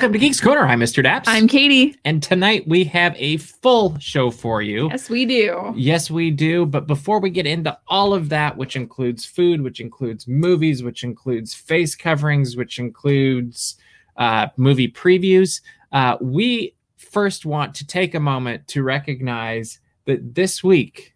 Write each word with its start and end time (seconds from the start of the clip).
Welcome 0.00 0.14
to 0.14 0.18
Geeks 0.18 0.40
Corner. 0.40 0.62
I'm 0.62 0.80
Mr. 0.80 1.04
Daps. 1.04 1.24
I'm 1.26 1.46
Katie. 1.46 1.94
and 2.06 2.22
tonight 2.22 2.66
we 2.66 2.84
have 2.84 3.14
a 3.18 3.36
full 3.36 3.98
show 3.98 4.30
for 4.30 4.62
you. 4.62 4.88
Yes, 4.88 5.10
we 5.10 5.26
do. 5.26 5.74
Yes, 5.76 6.10
we 6.10 6.30
do. 6.30 6.64
But 6.64 6.86
before 6.86 7.20
we 7.20 7.28
get 7.28 7.44
into 7.44 7.78
all 7.86 8.14
of 8.14 8.30
that, 8.30 8.56
which 8.56 8.76
includes 8.76 9.26
food, 9.26 9.60
which 9.60 9.78
includes 9.78 10.26
movies, 10.26 10.82
which 10.82 11.04
includes 11.04 11.52
face 11.52 11.94
coverings, 11.94 12.56
which 12.56 12.78
includes 12.78 13.76
uh, 14.16 14.46
movie 14.56 14.90
previews, 14.90 15.60
uh, 15.92 16.16
we 16.18 16.74
first 16.96 17.44
want 17.44 17.74
to 17.74 17.86
take 17.86 18.14
a 18.14 18.20
moment 18.20 18.66
to 18.68 18.82
recognize 18.82 19.80
that 20.06 20.34
this 20.34 20.64
week, 20.64 21.14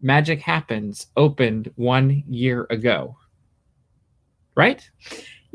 Magic 0.00 0.40
Happens 0.40 1.08
opened 1.16 1.72
one 1.74 2.22
year 2.28 2.64
ago. 2.70 3.16
Right? 4.54 4.88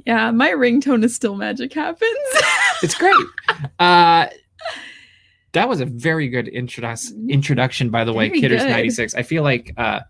Yeah, 0.07 0.31
my 0.31 0.51
ringtone 0.51 1.03
is 1.03 1.13
still 1.13 1.35
Magic 1.35 1.73
Happens. 1.73 2.17
It's 2.81 2.95
great. 2.95 3.13
uh, 3.79 4.27
that 5.51 5.67
was 5.67 5.81
a 5.81 5.85
very 5.85 6.29
good 6.29 6.45
introdu- 6.45 7.27
introduction, 7.29 7.89
by 7.89 8.03
the 8.03 8.13
way, 8.13 8.29
Kidders 8.29 8.61
good. 8.61 8.69
96. 8.69 9.15
I 9.15 9.23
feel 9.23 9.43
like 9.43 9.73
uh, 9.77 10.01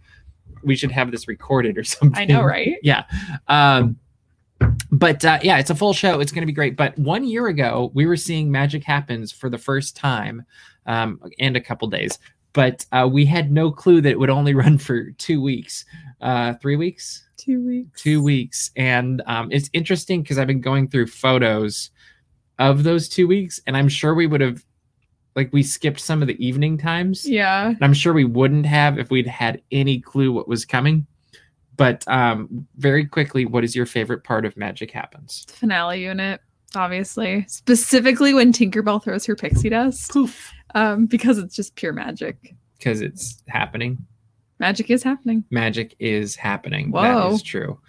we 0.64 0.76
should 0.76 0.92
have 0.92 1.10
this 1.10 1.28
recorded 1.28 1.78
or 1.78 1.84
something. 1.96 2.22
I 2.22 2.26
know, 2.26 2.44
right? 2.44 2.76
Yeah. 2.84 3.06
Um, 3.48 3.98
but 4.92 5.26
uh, 5.26 5.40
yeah, 5.42 5.58
it's 5.58 5.70
a 5.72 5.76
full 5.76 5.94
show. 5.94 6.20
It's 6.20 6.32
going 6.32 6.42
to 6.44 6.46
be 6.48 6.54
great. 6.54 6.76
But 6.76 6.98
one 7.00 7.24
year 7.26 7.48
ago, 7.48 7.90
we 7.96 8.06
were 8.06 8.18
seeing 8.18 8.52
Magic 8.52 8.84
Happens 8.84 9.32
for 9.32 9.50
the 9.50 9.58
first 9.58 9.96
time 9.96 10.44
um, 10.86 11.20
and 11.40 11.56
a 11.56 11.62
couple 11.62 11.88
days. 11.88 12.20
But 12.58 12.86
uh, 12.92 13.08
we 13.12 13.24
had 13.24 13.52
no 13.52 13.70
clue 13.72 14.02
that 14.02 14.10
it 14.10 14.18
would 14.20 14.32
only 14.32 14.54
run 14.64 14.80
for 14.80 15.12
two 15.12 15.40
weeks, 15.42 15.86
uh, 16.22 16.56
three 16.56 16.76
weeks 16.76 17.24
Two 17.38 17.64
weeks. 17.64 18.02
two 18.02 18.24
weeks 18.24 18.72
and 18.76 19.22
um, 19.28 19.50
it's 19.52 19.70
interesting 19.72 20.24
because 20.24 20.40
i've 20.40 20.48
been 20.48 20.60
going 20.60 20.88
through 20.88 21.06
photos 21.06 21.92
of 22.58 22.84
those 22.84 23.08
two 23.08 23.28
weeks 23.28 23.60
and 23.68 23.78
i'm 23.78 23.88
sure 23.88 24.16
we 24.16 24.26
would 24.26 24.42
have 24.42 24.66
like 25.36 25.54
we 25.54 25.62
skipped 25.62 26.00
some 26.00 26.24
of 26.24 26.28
the 26.28 26.46
evening 26.46 26.78
times 26.80 27.30
Yeah. 27.30 27.68
and 27.68 27.78
i'm 27.82 27.94
sure 27.94 28.12
we 28.12 28.26
wouldn't 28.26 28.66
have 28.66 28.98
if 28.98 29.12
we'd 29.12 29.28
had 29.28 29.62
any 29.72 30.00
clue 30.00 30.34
what 30.34 30.48
was 30.48 30.66
coming 30.66 31.06
but 31.78 32.04
um, 32.08 32.68
very 32.78 33.06
quickly 33.06 33.46
what 33.46 33.64
is 33.64 33.76
your 33.76 33.86
favorite 33.86 34.24
part 34.24 34.44
of 34.44 34.58
magic 34.58 34.90
happens 34.92 35.46
Finale 35.50 36.02
unit, 36.04 36.42
obviously. 36.76 37.46
Specifically 37.48 38.34
when 38.34 38.52
Tinkerbell 38.52 39.02
throws 39.04 39.26
her 39.28 39.36
pixie 39.36 39.70
dust. 39.70 40.12
poof 40.12 40.52
Um, 40.76 41.06
because 41.06 41.38
it's 41.38 41.56
just 41.56 41.76
pure 41.76 41.94
magic. 41.94 42.56
because 42.78 43.02
it's 43.02 43.42
happening 43.48 43.98
Magic 44.60 44.90
is 44.90 45.04
happening. 45.04 45.44
magic 45.52 45.96
is 46.00 46.36
happening 46.36 46.92
Whoa. 46.92 47.02
that 47.02 47.32
is 47.34 47.44
true 47.44 47.80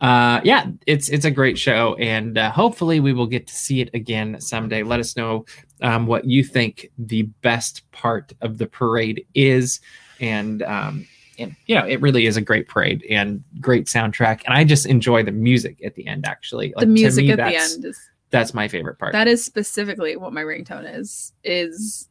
uh 0.00 0.40
yeah 0.44 0.66
it's 0.86 1.08
it's 1.08 1.24
a 1.24 1.30
great 1.30 1.58
show 1.58 1.94
and 1.96 2.38
uh, 2.38 2.50
hopefully 2.50 3.00
we 3.00 3.12
will 3.12 3.26
get 3.26 3.46
to 3.46 3.54
see 3.54 3.80
it 3.80 3.90
again 3.94 4.40
someday 4.40 4.82
let 4.82 4.98
us 4.98 5.16
know 5.16 5.44
um, 5.82 6.06
what 6.06 6.24
you 6.24 6.42
think 6.42 6.90
the 6.98 7.22
best 7.42 7.88
part 7.92 8.32
of 8.40 8.58
the 8.58 8.66
parade 8.66 9.24
is 9.34 9.80
and 10.20 10.62
um 10.62 11.06
and 11.38 11.54
you 11.66 11.74
know 11.74 11.86
it 11.86 12.00
really 12.00 12.26
is 12.26 12.36
a 12.36 12.40
great 12.40 12.66
parade 12.66 13.04
and 13.10 13.42
great 13.60 13.86
soundtrack 13.86 14.42
and 14.46 14.54
i 14.54 14.64
just 14.64 14.86
enjoy 14.86 15.22
the 15.22 15.32
music 15.32 15.78
at 15.84 15.94
the 15.94 16.06
end 16.06 16.26
actually 16.26 16.72
the 16.78 16.86
music 16.86 17.26
me, 17.26 17.32
at 17.32 17.36
the 17.36 17.56
end 17.56 17.84
is 17.84 18.10
that's 18.30 18.54
my 18.54 18.68
favorite 18.68 18.98
part 18.98 19.12
that 19.12 19.28
is 19.28 19.44
specifically 19.44 20.16
what 20.16 20.32
my 20.32 20.42
ringtone 20.42 20.98
is. 20.98 21.32
Is 21.42 22.08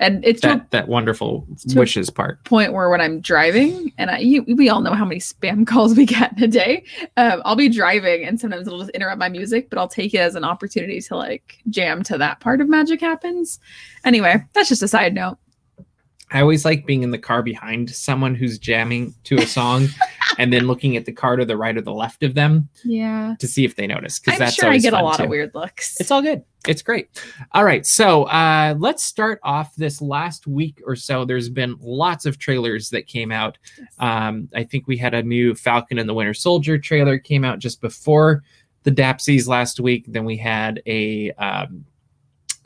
and 0.00 0.24
it's 0.24 0.42
that 0.42 0.70
that 0.70 0.88
wonderful 0.88 1.46
wishes 1.74 2.10
part 2.10 2.42
point 2.44 2.72
where 2.72 2.90
when 2.90 3.00
I'm 3.00 3.20
driving, 3.20 3.92
and 3.98 4.10
I, 4.10 4.18
you, 4.18 4.44
we 4.56 4.68
all 4.68 4.80
know 4.80 4.92
how 4.92 5.04
many 5.04 5.20
spam 5.20 5.66
calls 5.66 5.96
we 5.96 6.06
get 6.06 6.36
in 6.36 6.44
a 6.44 6.48
day. 6.48 6.84
Um, 7.16 7.42
I'll 7.44 7.56
be 7.56 7.68
driving, 7.68 8.24
and 8.24 8.40
sometimes 8.40 8.66
it'll 8.66 8.80
just 8.80 8.90
interrupt 8.90 9.18
my 9.18 9.28
music, 9.28 9.70
but 9.70 9.78
I'll 9.78 9.88
take 9.88 10.14
it 10.14 10.18
as 10.18 10.34
an 10.34 10.44
opportunity 10.44 11.00
to 11.00 11.16
like 11.16 11.58
jam 11.70 12.02
to 12.04 12.18
that 12.18 12.40
part 12.40 12.60
of 12.60 12.68
Magic 12.68 13.00
Happens. 13.00 13.58
Anyway, 14.04 14.42
that's 14.52 14.68
just 14.68 14.82
a 14.82 14.88
side 14.88 15.14
note. 15.14 15.38
I 16.32 16.40
always 16.40 16.64
like 16.64 16.86
being 16.86 17.02
in 17.04 17.12
the 17.12 17.18
car 17.18 17.42
behind 17.42 17.88
someone 17.90 18.34
who's 18.34 18.58
jamming 18.58 19.14
to 19.24 19.36
a 19.36 19.46
song 19.46 19.86
and 20.38 20.52
then 20.52 20.66
looking 20.66 20.96
at 20.96 21.04
the 21.04 21.12
car 21.12 21.36
to 21.36 21.44
the 21.44 21.56
right 21.56 21.76
or 21.76 21.80
the 21.82 21.92
left 21.92 22.24
of 22.24 22.34
them 22.34 22.68
Yeah, 22.84 23.36
to 23.38 23.46
see 23.46 23.64
if 23.64 23.76
they 23.76 23.86
notice. 23.86 24.18
Because 24.18 24.34
I'm 24.34 24.46
that's 24.46 24.54
sure 24.56 24.68
I 24.68 24.78
get 24.78 24.92
a 24.92 25.02
lot 25.02 25.18
too. 25.18 25.24
of 25.24 25.28
weird 25.28 25.54
looks. 25.54 26.00
It's 26.00 26.10
all 26.10 26.22
good. 26.22 26.42
It's 26.66 26.82
great. 26.82 27.08
All 27.52 27.64
right. 27.64 27.86
So 27.86 28.24
uh, 28.24 28.74
let's 28.78 29.04
start 29.04 29.38
off 29.44 29.76
this 29.76 30.02
last 30.02 30.48
week 30.48 30.82
or 30.84 30.96
so. 30.96 31.24
There's 31.24 31.48
been 31.48 31.76
lots 31.80 32.26
of 32.26 32.38
trailers 32.38 32.90
that 32.90 33.06
came 33.06 33.30
out. 33.30 33.56
Yes. 33.78 33.86
Um, 34.00 34.48
I 34.52 34.64
think 34.64 34.88
we 34.88 34.96
had 34.96 35.14
a 35.14 35.22
new 35.22 35.54
Falcon 35.54 35.96
and 35.98 36.08
the 36.08 36.14
Winter 36.14 36.34
Soldier 36.34 36.76
trailer 36.76 37.18
came 37.18 37.44
out 37.44 37.60
just 37.60 37.80
before 37.80 38.42
the 38.82 38.90
Dapsies 38.90 39.46
last 39.46 39.78
week. 39.78 40.06
Then 40.08 40.24
we 40.24 40.36
had 40.36 40.82
a 40.86 41.30
um, 41.32 41.84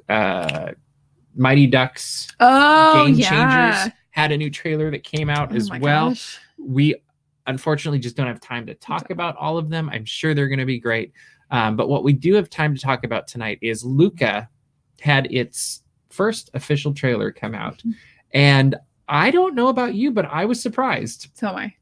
uh, 0.08 0.72
Mighty 1.36 1.66
Ducks 1.66 2.28
oh 2.40 3.06
Game 3.06 3.14
yeah. 3.16 3.28
Changers 3.80 3.94
had 4.10 4.32
a 4.32 4.36
new 4.36 4.50
trailer 4.50 4.90
that 4.90 5.04
came 5.04 5.30
out 5.30 5.52
Oh 5.52 5.56
as 5.56 5.70
well. 5.70 6.10
gosh. 6.10 6.38
We 6.58 6.96
unfortunately 7.46 7.98
just 8.00 8.16
don't 8.16 8.26
have 8.26 8.40
time 8.40 8.66
to 8.66 8.74
talk 8.74 9.10
about 9.10 9.36
all 9.36 9.56
of 9.56 9.70
them. 9.70 9.88
I'm 9.88 10.04
sure 10.04 10.34
they're 10.34 10.48
going 10.48 10.58
to 10.58 10.66
be 10.66 10.78
great. 10.80 11.12
Um, 11.50 11.76
but 11.76 11.88
what 11.88 12.04
we 12.04 12.12
do 12.12 12.34
have 12.34 12.48
time 12.50 12.74
to 12.74 12.80
talk 12.80 13.04
about 13.04 13.26
tonight 13.26 13.58
is 13.62 13.84
Luca 13.84 14.48
had 15.00 15.32
its 15.32 15.82
first 16.10 16.50
official 16.54 16.92
trailer 16.92 17.30
come 17.32 17.54
out. 17.54 17.78
Mm-hmm. 17.78 17.90
And 18.34 18.76
I 19.08 19.30
don't 19.30 19.54
know 19.54 19.68
about 19.68 19.94
you, 19.94 20.10
but 20.12 20.26
I 20.26 20.44
was 20.44 20.60
surprised 20.62 21.28
So 21.34 21.48
am 21.48 21.56
I. 21.56 21.74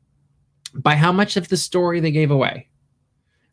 by 0.75 0.95
how 0.95 1.13
much 1.13 1.37
of 1.37 1.49
the 1.49 1.57
story 1.57 2.01
they 2.01 2.11
gave 2.11 2.31
away. 2.31 2.69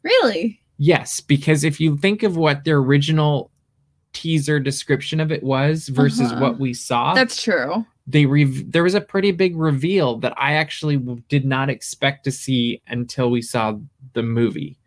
Really? 0.04 0.62
Yes, 0.78 1.20
because 1.20 1.64
if 1.64 1.80
you 1.80 1.98
think 1.98 2.24
of 2.24 2.38
what 2.38 2.64
their 2.64 2.78
original 2.78 3.52
teaser 4.16 4.60
description 4.60 5.20
of 5.20 5.32
it 5.32 5.44
was 5.44 5.90
versus 5.90 6.32
Uh-huh. 6.32 6.40
what 6.42 6.60
we 6.60 6.74
saw, 6.74 7.14
That's 7.14 7.44
true. 7.44 7.86
they 8.08 8.26
rev- 8.26 8.72
there 8.72 8.82
was 8.84 8.96
a 8.96 9.02
pretty 9.02 9.32
big 9.32 9.56
reveal 9.58 10.18
that 10.20 10.34
I 10.38 10.54
actually 10.54 10.98
did 11.30 11.46
not 11.46 11.70
expect 11.70 12.24
to 12.24 12.32
see 12.32 12.82
until 12.88 13.30
we 13.30 13.42
saw 13.42 13.78
the 14.14 14.24
movie. 14.24 14.78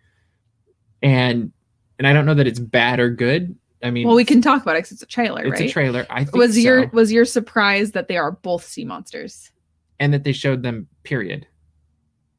And 1.02 1.52
and 1.98 2.06
I 2.06 2.12
don't 2.12 2.26
know 2.26 2.34
that 2.34 2.46
it's 2.46 2.58
bad 2.60 3.00
or 3.00 3.10
good. 3.10 3.54
I 3.82 3.90
mean, 3.90 4.06
Well, 4.06 4.16
we 4.16 4.24
can 4.24 4.40
talk 4.40 4.62
about 4.62 4.76
it 4.76 4.78
because 4.78 4.92
it's 4.92 5.02
a 5.02 5.06
trailer, 5.06 5.42
it's 5.44 5.60
right? 5.60 5.68
a 5.68 5.72
trailer. 5.72 6.06
I 6.10 6.24
think 6.24 6.34
was 6.36 6.58
your 6.58 6.88
was 6.88 7.12
your 7.12 7.24
surprise 7.24 7.92
that 7.92 8.08
they 8.08 8.16
are 8.16 8.32
both 8.32 8.64
sea 8.64 8.84
monsters? 8.84 9.50
and 10.00 10.12
that 10.14 10.22
they 10.22 10.32
showed 10.32 10.62
them 10.62 10.86
period. 11.02 11.44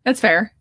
That's 0.05 0.19
fair. 0.21 0.53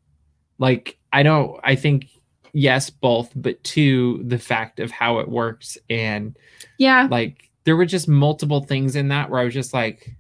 Like 0.59 0.99
I 1.13 1.23
don't 1.23 1.59
I 1.65 1.75
think 1.77 2.07
yes 2.53 2.91
both, 2.91 3.33
but 3.37 3.63
two 3.65 4.23
the 4.27 4.39
fact 4.39 4.81
of 4.81 4.91
how 4.91 5.19
it 5.19 5.29
works 5.29 5.77
and 5.91 6.37
Yeah. 6.79 7.09
like 7.11 7.51
there 7.65 7.77
were 7.77 7.85
just 7.87 8.09
multiple 8.09 8.63
things 8.63 8.97
in 8.97 9.09
that 9.09 9.31
where 9.31 9.41
I 9.41 9.45
was 9.45 9.55
just 9.55 9.73
like 9.75 10.15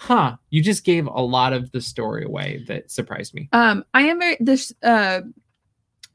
huh, 0.00 0.36
you 0.50 0.62
just 0.62 0.84
gave 0.84 1.06
a 1.06 1.20
lot 1.20 1.52
of 1.52 1.72
the 1.72 1.80
story 1.80 2.24
away 2.24 2.64
that 2.68 2.88
surprised 2.90 3.34
me. 3.34 3.48
Um, 3.52 3.84
I 3.94 4.02
am 4.02 4.18
very 4.20 4.36
this 4.38 4.72
uh 4.82 5.22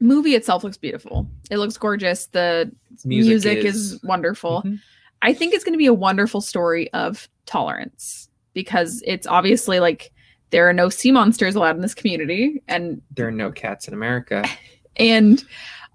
movie 0.00 0.34
itself 0.34 0.64
looks 0.64 0.76
beautiful. 0.78 1.28
It 1.50 1.58
looks 1.58 1.76
gorgeous. 1.76 2.26
The 2.26 2.72
music, 3.04 3.58
is, 3.58 4.00
wonderful. 4.02 4.62
Mhm. 4.64 4.80
I 5.22 5.32
think 5.32 5.54
it's 5.54 5.64
going 5.64 5.72
to 5.74 5.78
be 5.78 5.86
a 5.86 5.94
wonderful 5.94 6.40
story 6.40 6.92
of 6.92 7.28
tolerance 7.46 8.28
because 8.52 9.02
it's 9.06 9.26
obviously 9.26 9.80
like 9.80 10.12
there 10.50 10.68
are 10.68 10.72
no 10.72 10.88
sea 10.88 11.10
monsters 11.12 11.54
allowed 11.54 11.76
in 11.76 11.82
this 11.82 11.94
community 11.94 12.62
and 12.68 13.00
there 13.14 13.26
are 13.28 13.32
no 13.32 13.50
cats 13.50 13.88
in 13.88 13.94
America. 13.94 14.44
and 14.96 15.44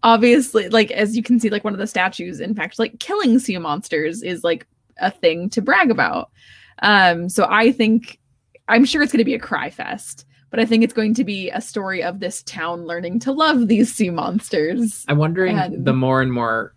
obviously 0.03 0.69
like 0.69 0.91
as 0.91 1.15
you 1.17 1.23
can 1.23 1.39
see 1.39 1.49
like 1.49 1.63
one 1.63 1.73
of 1.73 1.79
the 1.79 1.87
statues 1.87 2.39
in 2.39 2.55
fact 2.55 2.79
like 2.79 2.99
killing 2.99 3.37
sea 3.39 3.57
monsters 3.57 4.23
is 4.23 4.43
like 4.43 4.65
a 4.97 5.11
thing 5.11 5.49
to 5.49 5.61
brag 5.61 5.91
about 5.91 6.29
um 6.83 7.27
so 7.29 7.45
i 7.49 7.71
think 7.71 8.17
i'm 8.69 8.85
sure 8.85 9.01
it's 9.01 9.11
going 9.11 9.17
to 9.19 9.25
be 9.25 9.33
a 9.33 9.39
cry 9.39 9.69
fest 9.69 10.25
but 10.51 10.59
i 10.59 10.65
think 10.65 10.83
it's 10.83 10.93
going 10.93 11.13
to 11.13 11.23
be 11.25 11.49
a 11.49 11.59
story 11.59 12.01
of 12.01 12.19
this 12.21 12.43
town 12.43 12.85
learning 12.85 13.19
to 13.19 13.31
love 13.31 13.67
these 13.67 13.93
sea 13.93 14.09
monsters 14.09 15.03
I'm 15.09 15.17
wondering 15.17 15.57
And- 15.57 15.85
the 15.85 15.93
more 15.93 16.21
and 16.21 16.31
more 16.31 16.73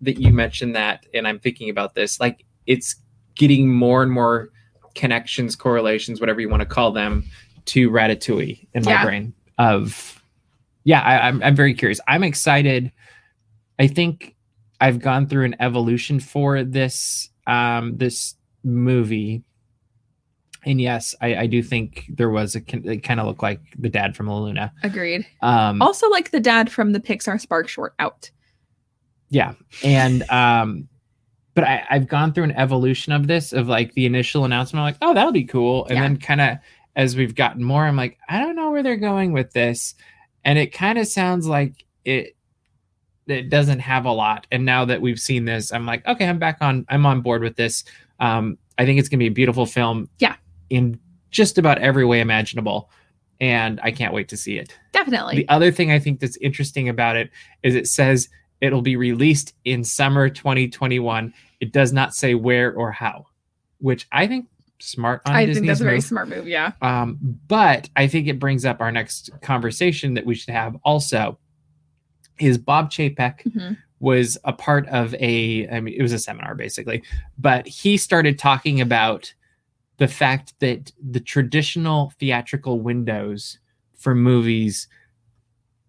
that 0.00 0.20
you 0.20 0.34
mention 0.34 0.72
that, 0.72 1.06
and 1.14 1.26
I'm 1.26 1.38
thinking 1.38 1.70
about 1.70 1.94
this, 1.94 2.20
like 2.20 2.44
it's 2.66 2.94
getting 3.36 3.72
more 3.72 4.02
and 4.02 4.12
more 4.12 4.50
connections, 4.94 5.56
correlations, 5.56 6.20
whatever 6.20 6.42
you 6.42 6.48
want 6.50 6.60
to 6.60 6.66
call 6.66 6.92
them, 6.92 7.24
to 7.66 7.88
Ratatouille 7.90 8.66
in 8.74 8.84
my 8.84 8.90
Yeah. 8.90 9.04
brain. 9.04 9.32
Of 9.56 10.13
yeah, 10.84 11.00
I, 11.00 11.28
I'm 11.28 11.42
I'm 11.42 11.56
very 11.56 11.74
curious. 11.74 12.00
I'm 12.06 12.22
excited. 12.22 12.92
I 13.78 13.86
think 13.88 14.34
I've 14.80 15.00
gone 15.00 15.26
through 15.26 15.44
an 15.46 15.56
evolution 15.60 16.20
for 16.20 16.62
this 16.64 17.30
um 17.46 17.96
this 17.96 18.34
movie. 18.62 19.42
And 20.66 20.80
yes, 20.80 21.14
I, 21.20 21.36
I 21.36 21.46
do 21.46 21.62
think 21.62 22.06
there 22.08 22.30
was 22.30 22.56
a 22.56 22.62
it 22.68 23.02
kind 23.02 23.20
of 23.20 23.26
looked 23.26 23.42
like 23.42 23.60
the 23.78 23.90
dad 23.90 24.16
from 24.16 24.28
La 24.28 24.38
Luna. 24.38 24.72
agreed 24.82 25.26
Um, 25.42 25.82
also 25.82 26.08
like 26.08 26.30
the 26.30 26.40
dad 26.40 26.70
from 26.72 26.92
the 26.92 27.00
pixar 27.00 27.40
spark 27.40 27.68
short 27.68 27.94
out 27.98 28.30
yeah 29.30 29.54
and 29.82 30.22
um 30.30 30.86
but 31.54 31.64
I, 31.64 31.82
i've 31.90 32.06
gone 32.08 32.32
through 32.34 32.44
an 32.44 32.52
evolution 32.52 33.12
of 33.12 33.26
this 33.26 33.52
of 33.54 33.68
like 33.68 33.94
the 33.94 34.04
initial 34.06 34.44
announcement 34.44 34.80
I'm 34.82 34.86
like 34.86 34.96
oh 35.00 35.14
that'll 35.14 35.32
be 35.32 35.44
cool 35.44 35.86
and 35.86 35.94
Yeah. 35.96 36.02
then 36.02 36.16
kind 36.18 36.40
of 36.42 36.58
as 36.94 37.16
we've 37.16 37.34
gotten 37.34 37.64
more 37.64 37.84
i'm 37.86 37.96
like 37.96 38.18
i 38.28 38.38
don't 38.38 38.54
know 38.54 38.70
where 38.70 38.82
they're 38.82 38.96
going 38.98 39.32
with 39.32 39.50
this 39.52 39.94
and 40.44 40.58
it 40.58 40.72
kind 40.72 40.98
of 40.98 41.06
sounds 41.06 41.46
like 41.46 41.84
it 42.04 42.36
it 43.26 43.48
doesn't 43.48 43.78
have 43.78 44.04
a 44.04 44.12
lot. 44.12 44.46
And 44.52 44.64
now 44.64 44.84
that 44.84 45.00
we've 45.00 45.18
seen 45.18 45.46
this, 45.46 45.72
I'm 45.72 45.86
like, 45.86 46.06
okay, 46.06 46.26
I'm 46.26 46.38
back 46.38 46.58
on. 46.60 46.84
I'm 46.88 47.06
on 47.06 47.22
board 47.22 47.42
with 47.42 47.56
this. 47.56 47.84
Um, 48.20 48.58
I 48.78 48.84
think 48.84 48.98
it's 48.98 49.08
gonna 49.08 49.18
be 49.18 49.26
a 49.26 49.30
beautiful 49.30 49.66
film. 49.66 50.08
Yeah. 50.18 50.36
In 50.70 50.98
just 51.30 51.58
about 51.58 51.78
every 51.78 52.04
way 52.04 52.20
imaginable, 52.20 52.90
and 53.40 53.80
I 53.82 53.90
can't 53.90 54.14
wait 54.14 54.28
to 54.28 54.36
see 54.36 54.58
it. 54.58 54.76
Definitely. 54.92 55.36
The 55.36 55.48
other 55.48 55.72
thing 55.72 55.90
I 55.90 55.98
think 55.98 56.20
that's 56.20 56.36
interesting 56.38 56.88
about 56.88 57.16
it 57.16 57.30
is 57.62 57.74
it 57.74 57.86
says 57.86 58.28
it'll 58.60 58.82
be 58.82 58.96
released 58.96 59.54
in 59.64 59.84
summer 59.84 60.28
2021. 60.28 61.34
It 61.60 61.72
does 61.72 61.92
not 61.92 62.14
say 62.14 62.34
where 62.34 62.72
or 62.72 62.92
how, 62.92 63.26
which 63.78 64.06
I 64.12 64.26
think 64.26 64.46
smart 64.80 65.22
on 65.26 65.34
I 65.34 65.46
Disney's 65.46 65.56
think 65.58 65.66
that's 65.68 65.80
a 65.80 65.84
very 65.84 65.96
move. 65.96 66.04
smart 66.04 66.28
move. 66.28 66.46
Yeah. 66.48 66.72
Um, 66.82 67.18
but 67.48 67.88
I 67.96 68.06
think 68.06 68.26
it 68.28 68.38
brings 68.38 68.64
up 68.64 68.80
our 68.80 68.92
next 68.92 69.30
conversation 69.40 70.14
that 70.14 70.26
we 70.26 70.34
should 70.34 70.52
have 70.52 70.76
also 70.84 71.38
is 72.38 72.58
Bob 72.58 72.90
Chapek 72.90 73.42
Mhm. 73.44 73.76
was 74.00 74.36
a 74.44 74.52
part 74.52 74.86
of 74.88 75.14
a 75.14 75.68
I 75.68 75.80
mean 75.80 75.94
it 75.96 76.02
was 76.02 76.12
a 76.12 76.18
seminar 76.18 76.54
basically, 76.54 77.02
but 77.38 77.66
he 77.66 77.96
started 77.96 78.38
talking 78.38 78.80
about 78.80 79.32
the 79.98 80.08
fact 80.08 80.54
that 80.58 80.90
the 81.00 81.20
traditional 81.20 82.12
theatrical 82.18 82.80
windows 82.80 83.58
for 83.96 84.14
movies 84.14 84.88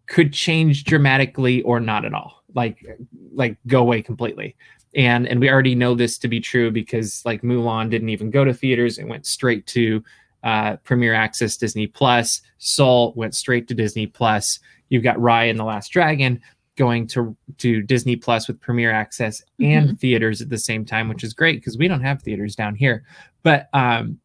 could 0.06 0.32
change 0.32 0.84
dramatically 0.84 1.64
or 1.64 1.80
not 1.80 2.06
at 2.06 2.14
all. 2.14 2.44
Like 2.54 2.86
like 3.34 3.58
go 3.68 3.82
away 3.82 4.02
completely. 4.04 4.56
And 4.96 5.28
and 5.28 5.40
we 5.40 5.50
already 5.50 5.76
know 5.76 5.94
this 5.94 6.18
to 6.20 6.28
be 6.28 6.40
true 6.40 6.72
because 6.72 7.22
like 7.26 7.42
Mulan 7.42 7.90
didn't 7.90 8.10
even 8.10 8.30
go 8.30 8.46
to 8.46 8.54
theaters 8.54 8.98
it 8.98 9.08
went 9.08 9.26
straight 9.26 9.68
to 9.68 10.04
uh, 10.44 10.78
Premier 10.78 11.14
Access 11.14 11.58
Disney 11.58 11.88
Plus. 11.88 12.42
Soul 12.60 13.14
went 13.16 13.36
straight 13.36 13.68
to 13.68 13.74
Disney 13.74 14.08
Plus. 14.08 14.60
You've 14.90 15.04
got 15.04 15.18
Raya 15.18 15.50
and 15.50 15.60
the 15.60 15.64
Last 15.64 15.90
Dragon 15.90 16.40
going 16.78 17.08
to 17.08 17.36
to 17.58 17.82
Disney 17.82 18.16
Plus 18.16 18.48
with 18.48 18.62
Premier 18.62 18.92
Access 18.92 19.42
and 19.60 20.00
theaters 20.00 20.42
at 20.42 20.50
the 20.50 20.58
same 20.58 20.86
time, 20.86 21.10
which 21.10 21.24
is 21.24 21.34
great 21.34 21.60
because 21.60 21.78
we 21.78 21.88
don't 21.88 22.02
have 22.02 22.22
theaters 22.22 22.56
down 22.56 22.76
here. 22.76 23.04
But 23.44 23.70
um, 23.74 24.20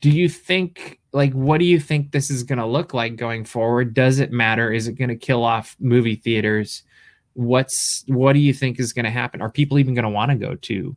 do 0.00 0.10
you 0.10 0.28
think 0.28 1.00
like 1.12 1.32
what 1.32 1.58
do 1.58 1.64
you 1.64 1.80
think 1.80 2.12
this 2.12 2.30
is 2.30 2.42
going 2.42 2.58
to 2.58 2.66
look 2.66 2.94
like 2.94 3.16
going 3.16 3.44
forward? 3.44 3.94
Does 3.94 4.20
it 4.20 4.32
matter? 4.32 4.72
Is 4.72 4.88
it 4.88 4.94
going 4.94 5.08
to 5.08 5.16
kill 5.16 5.44
off 5.44 5.76
movie 5.80 6.16
theaters? 6.16 6.82
What's 7.34 8.04
what 8.06 8.32
do 8.32 8.38
you 8.38 8.52
think 8.52 8.80
is 8.80 8.92
going 8.92 9.04
to 9.04 9.10
happen? 9.10 9.40
Are 9.40 9.50
people 9.50 9.78
even 9.78 9.94
going 9.94 10.04
to 10.04 10.10
want 10.10 10.30
to 10.30 10.36
go 10.36 10.54
to 10.54 10.96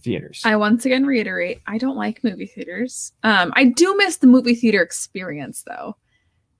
theaters? 0.00 0.42
I 0.44 0.56
once 0.56 0.84
again 0.86 1.06
reiterate, 1.06 1.60
I 1.66 1.78
don't 1.78 1.96
like 1.96 2.22
movie 2.22 2.46
theaters. 2.46 3.12
Um, 3.22 3.52
I 3.56 3.64
do 3.64 3.96
miss 3.96 4.18
the 4.18 4.26
movie 4.26 4.54
theater 4.54 4.82
experience 4.82 5.64
though. 5.66 5.96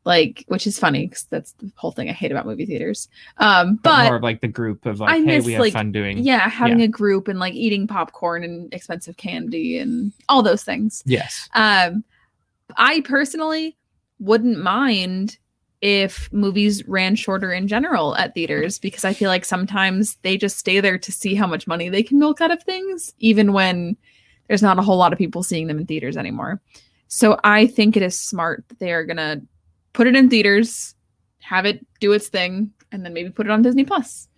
Like, 0.04 0.44
which 0.46 0.68
is 0.68 0.78
funny 0.78 1.08
because 1.08 1.24
that's 1.24 1.50
the 1.54 1.68
whole 1.74 1.90
thing 1.90 2.08
I 2.08 2.12
hate 2.12 2.30
about 2.30 2.46
movie 2.46 2.64
theaters. 2.64 3.08
Um, 3.38 3.80
but, 3.82 3.96
but 3.96 4.04
more 4.04 4.16
of 4.16 4.22
like 4.22 4.40
the 4.40 4.46
group 4.46 4.86
of 4.86 5.00
like, 5.00 5.10
I 5.10 5.16
hey, 5.16 5.24
miss, 5.24 5.44
we 5.44 5.54
have 5.54 5.60
like, 5.60 5.72
fun 5.72 5.90
doing. 5.90 6.18
yeah, 6.18 6.48
having 6.48 6.80
a 6.82 6.86
group 6.86 7.26
and 7.26 7.40
like 7.40 7.54
eating 7.54 7.88
popcorn 7.88 8.44
and 8.44 8.72
expensive 8.72 9.16
candy 9.16 9.78
and 9.78 10.12
all 10.28 10.44
those 10.44 10.62
things. 10.62 11.02
Yes. 11.06 11.48
Um, 11.54 12.04
I 12.76 13.00
personally 13.00 13.76
wouldn't 14.20 14.60
mind 14.60 15.38
if 15.80 16.32
movies 16.32 16.86
ran 16.88 17.14
shorter 17.16 17.52
in 17.52 17.68
general 17.68 18.16
at 18.16 18.34
theaters 18.34 18.78
because 18.78 19.04
I 19.04 19.12
feel 19.12 19.28
like 19.28 19.44
sometimes 19.44 20.16
they 20.22 20.36
just 20.36 20.58
stay 20.58 20.80
there 20.80 20.98
to 20.98 21.12
see 21.12 21.34
how 21.34 21.46
much 21.46 21.66
money 21.66 21.88
they 21.88 22.02
can 22.02 22.18
milk 22.18 22.40
out 22.40 22.50
of 22.50 22.62
things, 22.62 23.12
even 23.18 23.52
when 23.52 23.96
there's 24.48 24.62
not 24.62 24.78
a 24.78 24.82
whole 24.82 24.96
lot 24.96 25.12
of 25.12 25.18
people 25.18 25.42
seeing 25.42 25.66
them 25.66 25.78
in 25.78 25.86
theaters 25.86 26.16
anymore. 26.16 26.60
So 27.08 27.38
I 27.44 27.66
think 27.66 27.96
it 27.96 28.02
is 28.02 28.18
smart 28.18 28.64
that 28.68 28.78
they 28.78 28.92
are 28.92 29.04
gonna 29.04 29.42
put 29.92 30.06
it 30.06 30.16
in 30.16 30.30
theaters, 30.30 30.94
have 31.40 31.66
it 31.66 31.84
do 32.00 32.12
its 32.12 32.28
thing, 32.28 32.72
and 32.92 33.04
then 33.04 33.12
maybe 33.12 33.30
put 33.30 33.46
it 33.46 33.50
on 33.50 33.62
Disney 33.62 33.84
Plus. 33.84 34.28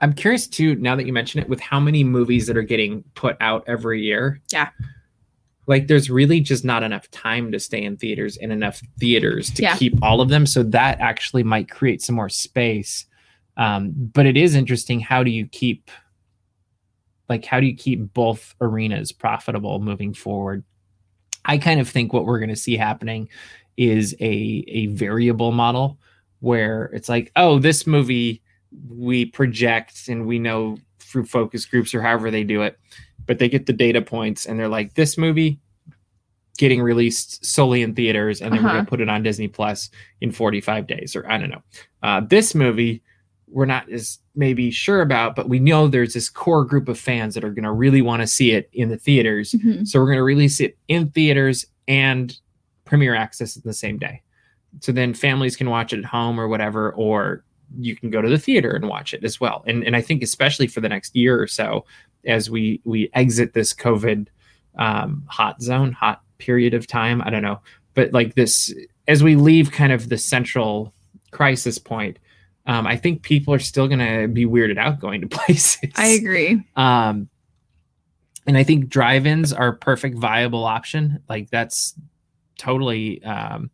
I'm 0.00 0.12
curious 0.12 0.48
too, 0.48 0.74
now 0.76 0.96
that 0.96 1.06
you 1.06 1.12
mention 1.12 1.40
it, 1.40 1.48
with 1.48 1.60
how 1.60 1.78
many 1.78 2.02
movies 2.02 2.46
that 2.48 2.56
are 2.56 2.62
getting 2.62 3.04
put 3.14 3.36
out 3.40 3.62
every 3.68 4.02
year. 4.02 4.40
Yeah. 4.52 4.70
Like 5.66 5.86
there's 5.86 6.10
really 6.10 6.40
just 6.40 6.64
not 6.64 6.82
enough 6.82 7.10
time 7.10 7.52
to 7.52 7.60
stay 7.60 7.82
in 7.82 7.96
theaters 7.96 8.36
and 8.36 8.52
enough 8.52 8.82
theaters 8.98 9.50
to 9.52 9.62
Yeah. 9.62 9.76
keep 9.76 9.94
all 10.02 10.20
of 10.20 10.28
them. 10.28 10.44
So 10.46 10.62
that 10.64 11.00
actually 11.00 11.44
might 11.44 11.70
create 11.70 12.02
some 12.02 12.16
more 12.16 12.28
space. 12.28 13.06
Um, 13.56 13.92
but 13.94 14.26
it 14.26 14.36
is 14.36 14.54
interesting. 14.54 14.98
How 15.00 15.22
do 15.22 15.30
you 15.30 15.46
keep 15.46 15.90
like 17.28 17.44
how 17.44 17.60
do 17.60 17.66
you 17.66 17.76
keep 17.76 18.12
both 18.12 18.54
arenas 18.60 19.12
profitable 19.12 19.78
moving 19.80 20.12
forward? 20.14 20.64
I 21.44 21.58
kind 21.58 21.80
of 21.80 21.88
think 21.88 22.12
what 22.12 22.24
we're 22.26 22.38
going 22.38 22.50
to 22.50 22.56
see 22.56 22.76
happening 22.76 23.28
is 23.76 24.14
a 24.20 24.64
a 24.68 24.86
variable 24.86 25.52
model 25.52 25.98
where 26.40 26.84
it's 26.92 27.08
like, 27.08 27.30
oh, 27.36 27.58
this 27.58 27.86
movie 27.86 28.42
we 28.88 29.24
project 29.26 30.08
and 30.08 30.26
we 30.26 30.38
know 30.38 30.76
through 30.98 31.26
focus 31.26 31.64
groups 31.66 31.94
or 31.94 32.02
however 32.02 32.30
they 32.30 32.42
do 32.42 32.62
it, 32.62 32.78
but 33.26 33.38
they 33.38 33.48
get 33.48 33.66
the 33.66 33.72
data 33.72 34.02
points 34.02 34.46
and 34.46 34.58
they're 34.58 34.68
like, 34.68 34.94
this 34.94 35.16
movie 35.18 35.58
getting 36.58 36.82
released 36.82 37.44
solely 37.44 37.82
in 37.82 37.94
theaters 37.94 38.40
and 38.42 38.52
then 38.52 38.62
we're 38.62 38.68
Uh-huh. 38.68 38.76
going 38.78 38.84
to 38.86 38.90
put 38.90 39.00
it 39.00 39.08
on 39.08 39.22
Disney 39.22 39.48
Plus 39.48 39.90
in 40.20 40.30
45 40.30 40.86
days 40.86 41.16
or 41.16 41.28
I 41.30 41.38
don't 41.38 41.50
know. 41.50 41.62
Uh, 42.02 42.20
this 42.20 42.54
movie 42.54 43.02
we're 43.48 43.66
not 43.66 43.86
as 43.92 44.18
maybe 44.34 44.70
sure 44.70 45.02
about, 45.02 45.36
but 45.36 45.46
we 45.46 45.58
know 45.58 45.86
there's 45.86 46.14
this 46.14 46.30
core 46.30 46.64
group 46.64 46.88
of 46.88 46.98
fans 46.98 47.34
that 47.34 47.44
are 47.44 47.50
going 47.50 47.64
to 47.64 47.70
really 47.72 48.00
want 48.00 48.22
to 48.22 48.26
see 48.26 48.52
it 48.52 48.70
in 48.72 48.88
the 48.88 48.96
theaters. 48.96 49.52
Mhm. 49.52 49.86
So 49.86 50.00
we're 50.00 50.06
going 50.06 50.16
to 50.16 50.22
release 50.22 50.58
it 50.58 50.78
in 50.88 51.10
theaters 51.10 51.66
and 51.86 52.34
premiere 52.86 53.14
access 53.14 53.54
in 53.56 53.60
the 53.66 53.74
same 53.74 53.98
day. 53.98 54.22
So 54.80 54.90
then 54.90 55.12
families 55.12 55.54
can 55.54 55.68
watch 55.68 55.92
it 55.92 55.98
at 55.98 56.06
home 56.06 56.40
or 56.40 56.48
whatever, 56.48 56.92
or 56.92 57.44
you 57.78 57.96
can 57.96 58.10
go 58.10 58.22
to 58.22 58.28
the 58.28 58.38
theater 58.38 58.70
and 58.70 58.88
watch 58.88 59.14
it 59.14 59.24
as 59.24 59.40
well. 59.40 59.64
And 59.66 59.84
and 59.84 59.96
I 59.96 60.00
think 60.00 60.22
especially 60.22 60.66
for 60.66 60.80
the 60.80 60.88
next 60.88 61.14
year 61.14 61.40
or 61.40 61.46
so, 61.46 61.84
as 62.24 62.50
we 62.50 62.80
we 62.84 63.10
exit 63.14 63.54
this 63.54 63.72
COVID 63.72 64.28
um, 64.78 65.24
hot 65.28 65.60
zone, 65.62 65.92
hot 65.92 66.22
period 66.38 66.74
of 66.74 66.86
time, 66.86 67.22
I 67.22 67.30
don't 67.30 67.42
know, 67.42 67.60
but 67.94 68.12
like 68.12 68.34
this 68.34 68.74
as 69.08 69.22
we 69.22 69.36
leave 69.36 69.72
kind 69.72 69.92
of 69.92 70.08
the 70.08 70.18
central 70.18 70.94
crisis 71.30 71.78
point. 71.78 72.18
Um, 72.64 72.86
I 72.86 72.96
think 72.96 73.22
people 73.22 73.52
are 73.52 73.58
still 73.58 73.88
going 73.88 73.98
to 73.98 74.28
be 74.28 74.46
weirded 74.46 74.78
out 74.78 75.00
going 75.00 75.20
to 75.22 75.26
places. 75.38 75.90
I 75.96 76.08
agree. 76.08 76.62
Um, 76.76 77.28
and 78.46 78.56
I 78.56 78.62
think 78.62 78.88
drive-ins 78.88 79.52
are 79.52 79.68
a 79.68 79.76
perfect 79.76 80.16
viable 80.16 80.64
option. 80.64 81.22
Like 81.28 81.50
that's 81.50 81.94
totally, 82.58 83.22
um, 83.24 83.70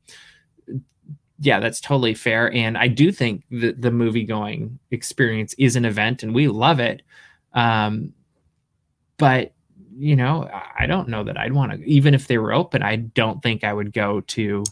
yeah, 1.41 1.61
that's 1.61 1.81
totally 1.81 2.15
fair. 2.15 2.53
And 2.53 2.77
I 2.77 2.89
do 2.89 3.13
think 3.13 3.45
the 3.51 3.73
the 3.73 3.91
movie 3.91 4.25
going 4.25 4.79
experience 4.91 5.55
is 5.59 5.77
an 5.77 5.85
event, 5.85 6.23
and 6.23 6.35
we 6.35 6.49
love 6.49 6.81
it. 6.81 7.03
Um, 7.55 8.13
but 9.19 9.53
you 9.97 10.15
know, 10.15 10.49
I- 10.79 10.87
don't 10.87 11.09
know 11.09 11.25
that 11.25 11.37
I'd 11.37 11.53
want 11.53 11.73
to, 11.73 11.85
even 11.85 12.15
if 12.15 12.29
they 12.29 12.39
were 12.39 12.53
open. 12.53 12.83
I 12.85 12.97
don't 12.97 13.43
think 13.43 13.65
I 13.65 13.73
would 13.73 13.93
go 13.93 14.21
to. 14.23 14.63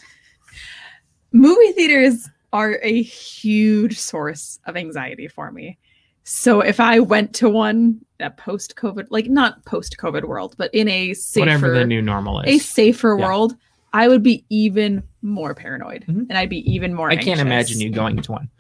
movie 1.33 1.73
theaters 1.73 2.29
are 2.53 2.79
a 2.83 3.03
huge 3.03 3.99
source 3.99 4.59
of 4.67 4.77
anxiety 4.77 5.29
for 5.29 5.51
me. 5.51 5.79
So 6.25 6.61
if 6.61 6.81
I 6.81 7.01
went 7.01 7.35
to 7.37 7.49
one 7.49 8.01
a 8.21 8.31
post 8.31 8.77
COVID, 8.77 9.09
like 9.11 9.27
not 9.29 9.65
post 9.65 9.97
COVID 9.99 10.25
world, 10.25 10.55
but 10.59 10.73
in 10.75 10.89
a 10.89 11.13
safer, 11.15 11.41
Whatever 11.43 11.71
the 11.71 11.85
new 11.85 12.01
normal 12.03 12.41
is, 12.41 12.47
a 12.55 12.59
safer 12.59 13.17
Yeah. 13.19 13.27
world, 13.27 13.57
I 13.97 14.09
would 14.09 14.23
be 14.23 14.45
even 14.51 15.03
more 15.23 15.55
paranoid, 15.55 16.05
Mhm. 16.07 16.27
and 16.29 16.37
I'd 16.37 16.51
be 16.51 16.71
even 16.71 16.93
more. 16.93 17.11
I 17.11 17.17
can't 17.17 17.41
imagine 17.41 17.81
you 17.81 17.89
going 17.89 18.21
to 18.21 18.31
one. 18.31 18.51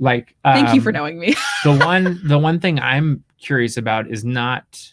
Like, 0.00 0.34
Thank 0.42 0.74
you 0.74 0.80
for 0.80 0.88
um, 0.88 0.94
knowing 0.94 1.20
me. 1.20 1.36
the 1.64 1.76
one 1.76 2.20
the 2.24 2.40
one 2.40 2.58
thing 2.58 2.80
I'm 2.80 3.22
curious 3.38 3.76
about 3.76 4.08
is 4.10 4.24
not 4.24 4.90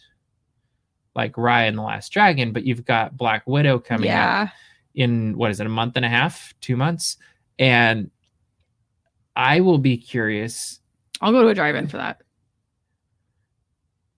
like 1.15 1.33
Raya 1.33 1.67
and 1.67 1.79
the 1.79 1.81
Last 1.81 2.09
Dragon, 2.09 2.51
but 2.51 2.63
you've 2.63 2.85
got 2.85 3.17
Black 3.17 3.41
Widow 3.47 3.79
coming 3.79 4.11
up 4.11 4.13
yeah, 4.13 4.50
in 4.93 5.35
what 5.35 5.50
is 5.50 5.59
it, 5.59 5.65
a 5.65 5.69
month 5.69 5.95
and 5.95 6.05
a 6.05 6.09
half, 6.09 6.53
two 6.61 6.77
months? 6.77 7.17
And 7.57 8.11
I 9.35 9.61
will 9.61 9.79
be 9.79 9.97
curious. 9.97 10.79
I'll 11.21 11.31
go 11.31 11.41
to 11.41 11.47
a 11.47 11.55
drive-in 11.55 11.88
for 11.88 11.97
that. 11.97 12.21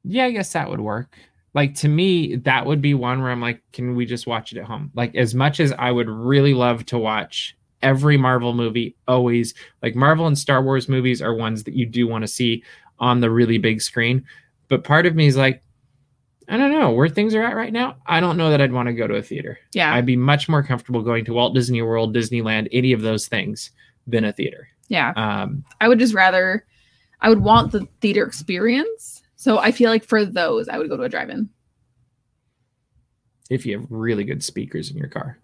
Yeah, 0.04 0.26
I 0.26 0.32
guess 0.32 0.52
that 0.52 0.70
would 0.70 0.82
work. 0.82 1.18
Like 1.54 1.76
to 1.76 1.88
me, 1.88 2.36
that 2.38 2.66
would 2.66 2.82
be 2.82 2.94
one 2.94 3.22
where 3.22 3.32
I'm 3.32 3.42
like, 3.42 3.62
can 3.74 3.96
we 3.96 4.06
just 4.06 4.26
watch 4.26 4.52
it 4.52 4.58
at 4.58 4.66
home? 4.66 4.92
Like 4.96 5.16
as 5.16 5.36
much 5.36 5.60
as 5.60 5.72
I 5.74 5.92
would 5.92 6.10
really 6.10 6.54
love 6.54 6.86
to 6.88 6.98
watch 6.98 7.56
every 7.82 8.18
Marvel 8.18 8.54
movie, 8.54 8.96
always 9.08 9.54
like 9.82 9.96
Marvel 9.96 10.26
and 10.26 10.38
Star 10.38 10.64
Wars 10.64 10.90
movies 10.90 11.22
are 11.22 11.34
ones 11.34 11.64
that 11.66 11.76
you 11.76 11.86
do 11.86 12.08
want 12.08 12.24
to 12.24 12.28
see 12.28 12.64
on 13.00 13.20
the 13.20 13.30
really 13.30 13.58
big 13.58 13.82
screen. 13.82 14.26
But 14.68 14.84
part 14.84 15.06
of 15.06 15.16
me 15.16 15.28
is 15.28 15.38
like, 15.38 15.62
I 16.50 16.58
don't 16.58 16.72
know 16.72 16.92
where 16.92 17.08
things 17.08 17.36
are 17.36 17.44
at 17.44 17.56
right 17.56 17.72
now. 17.72 17.98
I 18.06 18.20
don't 18.20 18.36
know 18.38 18.50
that 18.50 18.62
I'd 18.62 18.74
want 18.74 18.88
to 18.88 18.94
go 18.94 19.08
to 19.08 19.16
a 19.16 19.22
theater. 19.22 19.60
Yeah, 19.74 19.94
I'd 19.94 20.06
be 20.06 20.18
much 20.18 20.50
more 20.50 20.64
comfortable 20.64 21.02
going 21.02 21.24
to 21.26 21.34
Walt 21.34 21.54
Disney 21.54 21.82
World, 21.82 22.16
Disneyland, 22.16 22.68
any 22.72 22.92
of 22.92 23.02
those 23.02 23.28
things 23.28 23.72
than 24.08 24.26
a 24.26 24.34
theater. 24.34 24.68
yeah. 24.90 25.14
Um, 25.16 25.64
I 25.80 25.88
would 25.88 26.00
just 26.00 26.14
rather, 26.14 26.66
I 27.22 27.30
would 27.30 27.40
want 27.40 27.72
the 27.72 27.88
theater 28.02 28.26
experience. 28.26 29.23
So 29.44 29.60
I 29.60 29.74
feel 29.74 29.90
like 29.90 30.06
for 30.06 30.24
those, 30.24 30.70
I 30.70 30.78
would 30.78 30.88
go 30.88 30.96
to 30.96 31.04
a 31.04 31.10
drive-in. 31.10 31.50
if 33.50 33.66
you 33.66 33.78
have 33.78 33.86
really 33.90 34.24
good 34.24 34.42
speakers 34.42 34.90
in 34.90 34.96
your 34.96 35.10
car. 35.10 35.38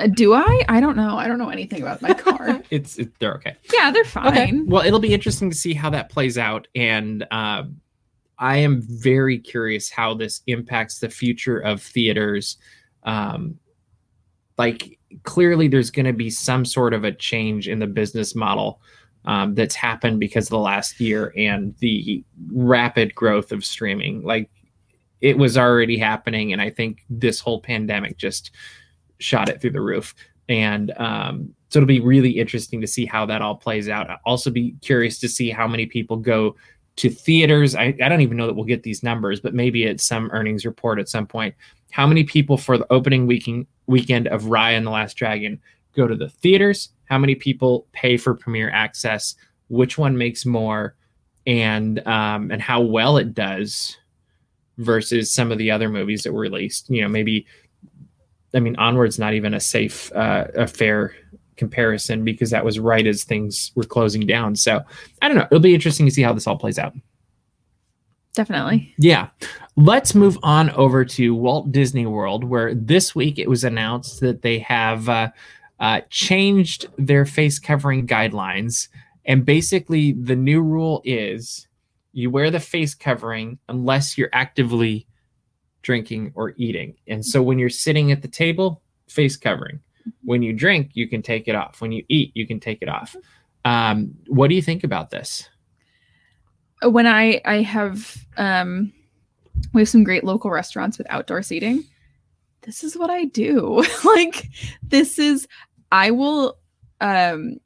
Uh, 0.00 0.08
do 0.08 0.34
I? 0.34 0.64
I 0.68 0.80
don't 0.80 0.96
know. 0.96 1.16
I 1.16 1.28
don't 1.28 1.38
know 1.38 1.50
anything 1.50 1.82
about 1.82 2.02
my 2.02 2.14
car. 2.14 2.60
it's 2.70 2.98
it, 2.98 3.16
they're 3.20 3.34
okay. 3.34 3.54
yeah, 3.72 3.92
they're 3.92 4.02
fine. 4.02 4.26
Okay. 4.26 4.52
Well, 4.64 4.84
it'll 4.84 4.98
be 4.98 5.14
interesting 5.14 5.50
to 5.50 5.56
see 5.56 5.72
how 5.72 5.88
that 5.90 6.10
plays 6.10 6.36
out, 6.36 6.66
and 6.74 7.24
uh, 7.30 7.62
I 8.40 8.56
am 8.56 8.82
very 8.82 9.38
curious 9.38 9.88
how 9.88 10.14
this 10.14 10.42
impacts 10.48 10.98
the 10.98 11.10
future 11.10 11.60
of 11.60 11.80
theaters. 11.80 12.56
Um, 13.04 13.56
like 14.58 14.98
clearly, 15.22 15.68
there's 15.68 15.92
going 15.92 16.06
to 16.06 16.12
be 16.12 16.28
some 16.28 16.64
sort 16.64 16.92
of 16.92 17.04
a 17.04 17.12
change 17.12 17.68
in 17.68 17.78
the 17.78 17.86
business 17.86 18.34
model 18.34 18.80
um, 19.24 19.54
that's 19.54 19.74
happened 19.74 20.20
because 20.20 20.46
of 20.46 20.50
the 20.50 20.58
last 20.58 21.00
year 21.00 21.32
and 21.36 21.74
the 21.78 22.24
rapid 22.52 23.14
growth 23.14 23.52
of 23.52 23.64
streaming. 23.64 24.22
Like 24.22 24.50
it 25.20 25.36
was 25.36 25.58
already 25.58 25.98
happening, 25.98 26.52
and 26.52 26.62
I 26.62 26.70
think 26.70 27.04
this 27.10 27.40
whole 27.40 27.60
pandemic 27.60 28.16
just 28.16 28.50
shot 29.18 29.48
it 29.48 29.60
through 29.60 29.72
the 29.72 29.80
roof. 29.80 30.14
And 30.48 30.92
um, 30.98 31.54
so 31.68 31.78
it'll 31.78 31.86
be 31.86 32.00
really 32.00 32.30
interesting 32.30 32.80
to 32.80 32.86
see 32.86 33.06
how 33.06 33.26
that 33.26 33.42
all 33.42 33.54
plays 33.54 33.88
out. 33.88 34.10
I'll 34.10 34.18
also 34.24 34.50
be 34.50 34.74
curious 34.82 35.18
to 35.20 35.28
see 35.28 35.50
how 35.50 35.68
many 35.68 35.86
people 35.86 36.16
go 36.16 36.56
to 36.96 37.08
theaters. 37.08 37.76
I, 37.76 37.94
I 38.02 38.08
don't 38.08 38.20
even 38.22 38.36
know 38.36 38.46
that 38.46 38.54
we'll 38.54 38.64
get 38.64 38.82
these 38.82 39.02
numbers, 39.02 39.40
but 39.40 39.54
maybe 39.54 39.84
it's 39.84 40.04
some 40.04 40.30
earnings 40.32 40.66
report 40.66 40.98
at 40.98 41.08
some 41.08 41.26
point. 41.26 41.54
How 41.92 42.06
many 42.06 42.24
people 42.24 42.56
for 42.56 42.76
the 42.76 42.86
opening 42.92 43.26
weekend 43.26 43.66
weekend 43.86 44.28
of 44.28 44.44
Raya 44.44 44.76
and 44.76 44.86
the 44.86 44.90
Last 44.90 45.14
Dragon 45.14 45.60
go 45.94 46.06
to 46.06 46.16
the 46.16 46.28
theaters? 46.28 46.90
How 47.04 47.18
many 47.18 47.34
people 47.34 47.86
pay 47.92 48.16
for 48.16 48.34
premiere 48.34 48.70
access? 48.70 49.34
Which 49.68 49.98
one 49.98 50.16
makes 50.16 50.46
more? 50.46 50.94
And 51.46 52.06
um, 52.06 52.50
and 52.50 52.60
how 52.60 52.80
well 52.80 53.16
it 53.16 53.34
does 53.34 53.96
versus 54.78 55.32
some 55.32 55.52
of 55.52 55.58
the 55.58 55.70
other 55.70 55.88
movies 55.88 56.22
that 56.22 56.32
were 56.32 56.40
released. 56.40 56.88
You 56.90 57.02
know, 57.02 57.08
maybe 57.08 57.46
I 58.54 58.60
mean, 58.60 58.76
Onward's 58.76 59.18
not 59.18 59.34
even 59.34 59.54
a 59.54 59.60
safe, 59.60 60.12
uh, 60.12 60.46
a 60.54 60.66
fair 60.66 61.14
comparison 61.56 62.24
because 62.24 62.50
that 62.50 62.64
was 62.64 62.78
right 62.78 63.06
as 63.06 63.24
things 63.24 63.70
were 63.74 63.84
closing 63.84 64.26
down. 64.26 64.56
So 64.56 64.80
I 65.22 65.28
don't 65.28 65.36
know. 65.36 65.46
It'll 65.50 65.60
be 65.60 65.74
interesting 65.74 66.06
to 66.06 66.12
see 66.12 66.22
how 66.22 66.32
this 66.32 66.46
all 66.46 66.56
plays 66.56 66.78
out. 66.78 66.94
Definitely. 68.34 68.94
Yeah. 68.98 69.28
Let's 69.76 70.14
move 70.14 70.38
on 70.42 70.70
over 70.70 71.04
to 71.04 71.34
Walt 71.34 71.72
Disney 71.72 72.06
World, 72.06 72.44
where 72.44 72.74
this 72.74 73.14
week 73.14 73.38
it 73.38 73.48
was 73.48 73.64
announced 73.64 74.20
that 74.20 74.42
they 74.42 74.58
have 74.60 75.08
uh, 75.08 75.30
uh, 75.80 76.02
changed 76.10 76.86
their 76.96 77.24
face 77.24 77.58
covering 77.58 78.06
guidelines. 78.06 78.88
And 79.24 79.44
basically, 79.44 80.12
the 80.12 80.36
new 80.36 80.60
rule 80.60 81.02
is 81.04 81.66
you 82.12 82.30
wear 82.30 82.50
the 82.50 82.60
face 82.60 82.94
covering 82.94 83.58
unless 83.68 84.16
you're 84.16 84.30
actively 84.32 85.06
drinking, 85.82 86.32
or 86.34 86.54
eating. 86.56 86.94
And 87.06 87.24
so 87.24 87.42
when 87.42 87.58
you're 87.58 87.70
sitting 87.70 88.12
at 88.12 88.22
the 88.22 88.28
table, 88.28 88.82
face 89.08 89.36
covering. 89.36 89.80
When 90.24 90.42
you 90.42 90.52
drink, 90.52 90.90
you 90.94 91.08
can 91.08 91.22
take 91.22 91.48
it 91.48 91.54
off. 91.54 91.80
When 91.80 91.92
you 91.92 92.04
eat, 92.08 92.32
you 92.34 92.46
can 92.46 92.60
take 92.60 92.82
it 92.82 92.88
off. 92.88 93.16
Um, 93.64 94.14
what 94.26 94.48
do 94.48 94.54
you 94.54 94.62
think 94.62 94.84
about 94.84 95.10
this? 95.10 95.48
When 96.82 97.06
I 97.06 97.42
I 97.44 97.60
have 97.60 98.16
um, 98.38 98.92
we 99.74 99.82
have 99.82 99.88
some 99.88 100.04
great 100.04 100.24
local 100.24 100.50
restaurants 100.50 100.96
with 100.96 101.06
outdoor 101.10 101.42
seating. 101.42 101.84
This 102.62 102.82
is 102.82 102.96
what 102.96 103.10
I 103.10 103.24
do. 103.24 103.84
like 104.04 104.48
this 104.82 105.18
is 105.18 105.46
I 105.92 106.10
will 106.10 106.56
um 107.00 107.56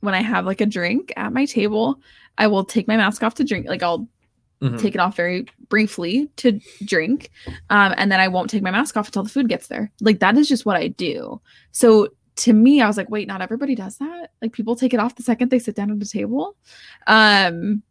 when 0.00 0.14
I 0.14 0.22
have 0.22 0.46
like 0.46 0.60
a 0.60 0.66
drink 0.66 1.12
at 1.16 1.32
my 1.32 1.44
table, 1.46 2.00
I 2.38 2.46
will 2.46 2.64
take 2.64 2.86
my 2.86 2.96
mask 2.96 3.22
off 3.22 3.34
to 3.34 3.44
drink. 3.44 3.66
Like 3.66 3.82
I'll 3.82 4.08
mm-hmm. 4.60 4.76
take 4.76 4.94
it 4.94 5.00
off 5.00 5.16
very 5.16 5.46
briefly 5.68 6.30
to 6.36 6.60
drink. 6.84 7.30
Um, 7.70 7.94
and 7.96 8.10
then 8.12 8.20
I 8.20 8.28
won't 8.28 8.50
take 8.50 8.62
my 8.62 8.70
mask 8.70 8.96
off 8.96 9.08
until 9.08 9.22
the 9.22 9.28
food 9.28 9.48
gets 9.48 9.68
there. 9.68 9.90
Like 10.00 10.20
that 10.20 10.36
is 10.36 10.48
just 10.48 10.66
what 10.66 10.76
I 10.76 10.88
do. 10.88 11.40
So 11.72 12.08
to 12.36 12.52
me, 12.52 12.80
I 12.80 12.86
was 12.86 12.96
like, 12.96 13.10
wait, 13.10 13.26
not 13.26 13.40
everybody 13.40 13.74
does 13.74 13.96
that. 13.98 14.30
Like 14.42 14.52
people 14.52 14.76
take 14.76 14.94
it 14.94 15.00
off 15.00 15.16
the 15.16 15.22
second 15.22 15.50
they 15.50 15.58
sit 15.58 15.74
down 15.74 15.90
at 15.90 15.98
the 15.98 16.06
table. 16.06 16.56
Um, 17.06 17.82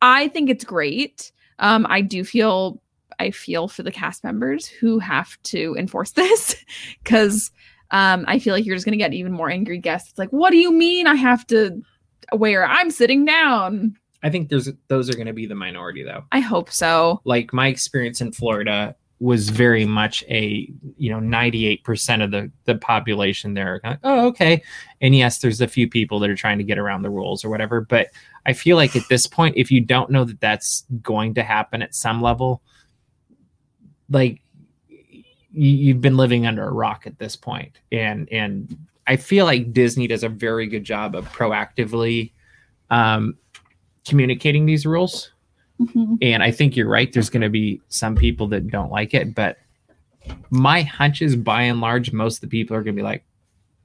I 0.00 0.28
think 0.28 0.50
it's 0.50 0.64
great. 0.64 1.32
Um, 1.58 1.86
I 1.88 2.00
do 2.00 2.24
feel 2.24 2.80
I 3.18 3.30
feel 3.30 3.68
for 3.68 3.82
the 3.82 3.92
cast 3.92 4.24
members 4.24 4.66
who 4.66 4.98
have 4.98 5.40
to 5.44 5.76
enforce 5.78 6.10
this 6.12 6.56
because 7.02 7.50
um, 7.92 8.24
I 8.26 8.38
feel 8.38 8.54
like 8.54 8.66
you're 8.66 8.76
just 8.76 8.84
gonna 8.84 8.96
get 8.96 9.14
even 9.14 9.32
more 9.32 9.50
angry 9.50 9.78
guests. 9.78 10.10
It's 10.10 10.18
like, 10.18 10.30
what 10.30 10.50
do 10.50 10.58
you 10.58 10.72
mean 10.72 11.06
I 11.06 11.14
have 11.14 11.46
to 11.48 11.80
wear? 12.32 12.66
I'm 12.66 12.90
sitting 12.90 13.24
down. 13.24 13.96
I 14.22 14.30
think 14.30 14.48
there's 14.48 14.68
those 14.88 15.10
are 15.10 15.14
going 15.14 15.26
to 15.26 15.32
be 15.32 15.46
the 15.46 15.54
minority 15.54 16.04
though. 16.04 16.24
I 16.30 16.40
hope 16.40 16.70
so. 16.70 17.20
Like 17.24 17.52
my 17.52 17.66
experience 17.66 18.20
in 18.20 18.32
Florida 18.32 18.94
was 19.22 19.50
very 19.50 19.84
much 19.84 20.24
a 20.28 20.68
you 20.96 21.08
know 21.08 21.20
98% 21.20 22.24
of 22.24 22.32
the 22.32 22.50
the 22.64 22.74
population 22.74 23.54
there 23.54 23.74
are 23.74 23.80
like, 23.84 23.98
oh 24.02 24.26
okay 24.26 24.60
and 25.00 25.14
yes 25.14 25.38
there's 25.38 25.60
a 25.60 25.68
few 25.68 25.88
people 25.88 26.18
that 26.18 26.28
are 26.28 26.34
trying 26.34 26.58
to 26.58 26.64
get 26.64 26.76
around 26.76 27.02
the 27.02 27.10
rules 27.10 27.44
or 27.44 27.48
whatever 27.48 27.80
but 27.80 28.08
i 28.46 28.52
feel 28.52 28.76
like 28.76 28.96
at 28.96 29.08
this 29.08 29.28
point 29.28 29.56
if 29.56 29.70
you 29.70 29.80
don't 29.80 30.10
know 30.10 30.24
that 30.24 30.40
that's 30.40 30.84
going 31.02 31.34
to 31.34 31.42
happen 31.44 31.82
at 31.82 31.94
some 31.94 32.20
level 32.20 32.62
like 34.10 34.41
you, 35.52 35.92
have 35.92 36.00
been 36.00 36.16
living 36.16 36.46
under 36.46 36.64
a 36.64 36.72
rock 36.72 37.06
at 37.06 37.18
this 37.18 37.36
point 37.36 37.78
and 37.90 38.28
and 38.32 38.76
i 39.06 39.16
feel 39.16 39.44
like 39.44 39.72
disney 39.72 40.06
does 40.06 40.24
a 40.24 40.28
very 40.28 40.66
good 40.66 40.84
job 40.84 41.14
of 41.14 41.26
proactively 41.32 42.32
um, 42.92 43.36
communicating 44.06 44.66
these 44.66 44.86
rules. 44.86 45.32
Mm-hmm. 45.80 46.16
And 46.22 46.42
I 46.42 46.50
think 46.50 46.76
you're 46.76 46.88
right. 46.88 47.12
There's 47.12 47.30
going 47.30 47.42
to 47.42 47.48
be 47.48 47.80
some 47.88 48.14
people 48.14 48.46
that 48.48 48.68
don't 48.68 48.90
like 48.90 49.14
it, 49.14 49.34
but 49.34 49.58
my 50.50 50.82
hunch 50.82 51.22
is 51.22 51.34
by 51.34 51.62
and 51.62 51.80
large, 51.80 52.12
most 52.12 52.36
of 52.36 52.40
the 52.42 52.46
people 52.48 52.76
are 52.76 52.82
going 52.82 52.94
to 52.94 53.00
be 53.00 53.04
like, 53.04 53.24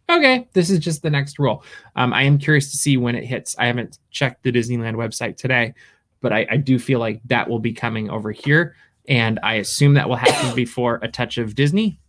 okay, 0.10 0.48
this 0.54 0.70
is 0.70 0.80
just 0.80 1.02
the 1.02 1.10
next 1.10 1.40
rule. 1.40 1.64
Um, 1.96 2.14
I 2.14 2.24
am 2.24 2.38
curious 2.38 2.70
to 2.72 2.78
see 2.78 2.98
when 2.98 3.16
it 3.16 3.26
hits. 3.26 3.56
I 3.58 3.66
haven't 3.66 3.98
checked 4.12 4.44
the 4.44 4.52
Disneyland 4.52 4.96
website 4.96 5.38
today, 5.38 5.74
but 6.22 6.32
I, 6.32 6.46
I 6.52 6.58
do 6.58 6.78
feel 6.78 7.00
like 7.00 7.22
that 7.26 7.50
will 7.50 7.60
be 7.60 7.74
coming 7.74 8.10
over 8.10 8.32
here. 8.32 8.76
And 9.08 9.40
I 9.44 9.56
assume 9.56 9.94
that 9.94 10.10
will 10.10 10.16
happen 10.16 10.56
before 10.56 11.00
a 11.02 11.08
touch 11.08 11.38
of 11.38 11.56
Disney. 11.56 12.00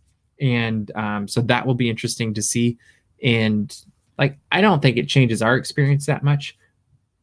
And 0.41 0.91
um, 0.95 1.27
so 1.27 1.41
that 1.41 1.65
will 1.65 1.75
be 1.75 1.89
interesting 1.89 2.33
to 2.33 2.41
see. 2.41 2.77
And 3.23 3.75
like, 4.17 4.37
I 4.51 4.61
don't 4.61 4.81
think 4.81 4.97
it 4.97 5.07
changes 5.07 5.41
our 5.41 5.55
experience 5.55 6.05
that 6.05 6.23
much 6.23 6.57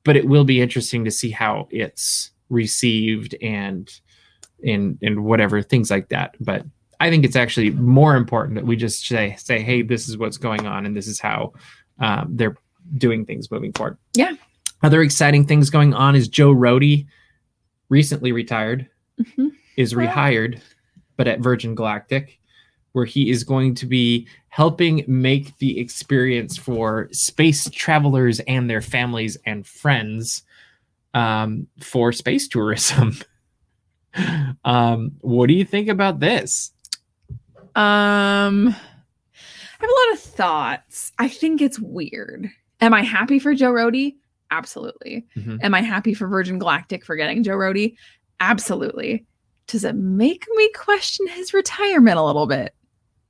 but 0.06 0.16
it 0.16 0.28
will 0.28 0.45
be 0.45 0.62
interesting 0.62 1.04
to 1.04 1.11
see 1.11 1.30
how 1.30 1.66
it's 1.71 2.30
received 2.49 3.35
and 3.42 4.00
and 4.64 4.97
and 5.02 5.25
whatever 5.25 5.61
things 5.61 5.90
like 5.90 6.09
that. 6.11 6.37
But 6.38 6.64
I 7.00 7.11
think 7.11 7.25
it's 7.25 7.37
actually 7.37 7.71
more 7.71 8.14
important 8.14 8.54
that 8.54 8.64
we 8.64 8.76
just 8.76 9.04
say 9.04 9.35
say, 9.37 9.61
hey, 9.61 9.83
this 9.83 10.09
is 10.09 10.16
what's 10.16 10.38
going 10.38 10.64
on, 10.64 10.87
and 10.87 10.97
this 10.97 11.09
is 11.09 11.18
how 11.18 11.52
um, 11.99 12.28
they're 12.30 12.56
doing 12.97 13.26
things 13.26 13.50
moving 13.50 13.73
forward. 13.73 13.99
Yeah. 14.14 14.35
Other 14.83 15.02
exciting 15.02 15.45
things 15.45 15.71
going 15.71 15.92
on 15.92 16.14
is 16.14 16.28
Joe 16.28 16.54
Rohde, 16.54 17.06
recently 17.88 18.30
retired, 18.30 18.88
mm-hmm. 19.21 19.49
Is 19.76 19.95
rehired, 19.95 20.61
but 21.16 21.28
at 21.28 21.40
Virgin 21.40 21.75
Galactic 21.75 22.38
where 22.97 23.04
he 23.04 23.28
is 23.28 23.45
going 23.45 23.75
to 23.75 23.85
be 23.85 24.26
helping 24.49 25.04
make 25.06 25.54
the 25.59 25.78
experience 25.78 26.56
for 26.56 27.11
space 27.12 27.68
travelers 27.68 28.40
and 28.49 28.71
their 28.71 28.80
families 28.80 29.37
and 29.45 29.66
friends 29.66 30.45
um, 31.12 31.66
for 31.78 32.11
space 32.11 32.49
tourism. 32.49 33.14
um, 34.64 35.12
what 35.21 35.49
do 35.49 35.52
you 35.52 35.62
think 35.62 35.90
about 35.90 36.21
this? 36.21 36.73
Um, 37.75 38.68
I 38.68 39.80
have 39.80 39.90
a 39.90 40.09
lot 40.09 40.12
of 40.14 40.21
thoughts. 40.21 41.12
I 41.18 41.28
think 41.28 41.61
it's 41.61 41.78
weird. 41.78 42.49
Am 42.80 42.95
I 42.95 43.02
happy 43.02 43.38
for 43.38 43.52
Joe 43.52 43.73
Rohde? 43.73 44.16
Absolutely. 44.50 45.26
Mm-hmm. 45.37 45.59
Am 45.61 45.75
I 45.75 45.83
happy 45.83 46.14
for 46.14 46.28
Virgin 46.28 46.59
Galactic 46.59 47.04
for 47.04 47.14
getting 47.14 47.42
Joe 47.42 47.59
Rohde? 47.59 47.95
Absolutely. 48.40 49.26
Does 49.66 49.85
it 49.85 49.96
make 49.96 50.46
me 50.54 50.70
question 50.73 51.26
his 51.28 51.52
retirement 51.52 52.18
a 52.18 52.25
little 52.25 52.46
bit? 52.46 52.75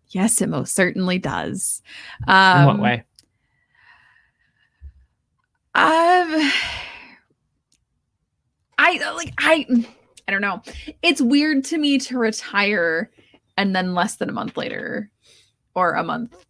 Yes, 0.08 0.40
it 0.40 0.48
most 0.48 0.74
certainly 0.74 1.18
does. 1.18 1.82
Um, 2.28 2.60
In 2.60 2.66
what 2.66 2.74
um, 2.74 2.80
way? 2.80 3.04
Um, 5.74 6.52
I 8.78 9.12
like 9.14 9.34
I 9.38 9.66
I 10.28 10.32
don't 10.32 10.40
know. 10.40 10.62
It's 11.02 11.20
weird 11.20 11.64
to 11.66 11.78
me 11.78 11.98
to 11.98 12.18
retire 12.18 13.10
and 13.56 13.74
then 13.74 13.94
less 13.94 14.16
than 14.16 14.28
a 14.28 14.32
month 14.32 14.56
later 14.56 15.10
or 15.74 15.92
a 15.94 16.02
month 16.02 16.44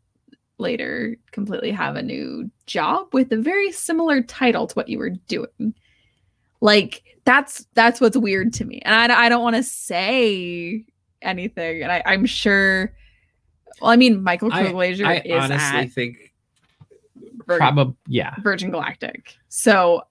later 0.58 1.16
completely 1.32 1.70
have 1.70 1.96
a 1.96 2.02
new 2.02 2.50
job 2.66 3.08
with 3.12 3.32
a 3.32 3.36
very 3.36 3.72
similar 3.72 4.22
title 4.22 4.66
to 4.66 4.74
what 4.74 4.88
you 4.88 4.98
were 4.98 5.10
doing. 5.10 5.74
Like 6.60 7.02
that's 7.24 7.66
that's 7.74 8.00
what's 8.00 8.16
weird 8.16 8.52
to 8.54 8.64
me. 8.64 8.80
And 8.84 9.12
I, 9.12 9.26
I 9.26 9.28
don't 9.28 9.42
want 9.42 9.56
to 9.56 9.62
say 9.62 10.84
anything 11.22 11.82
and 11.82 11.90
I, 11.90 12.02
I'm 12.06 12.26
sure 12.26 12.92
well, 13.80 13.90
I 13.90 13.96
mean, 13.96 14.22
Michael 14.22 14.52
I, 14.52 14.60
I 14.68 15.22
is 15.24 15.44
honestly 15.44 15.78
at 15.78 15.92
think 15.92 16.34
probably 17.46 17.94
yeah 18.08 18.34
Virgin 18.40 18.70
Galactic. 18.70 19.36
So 19.48 20.02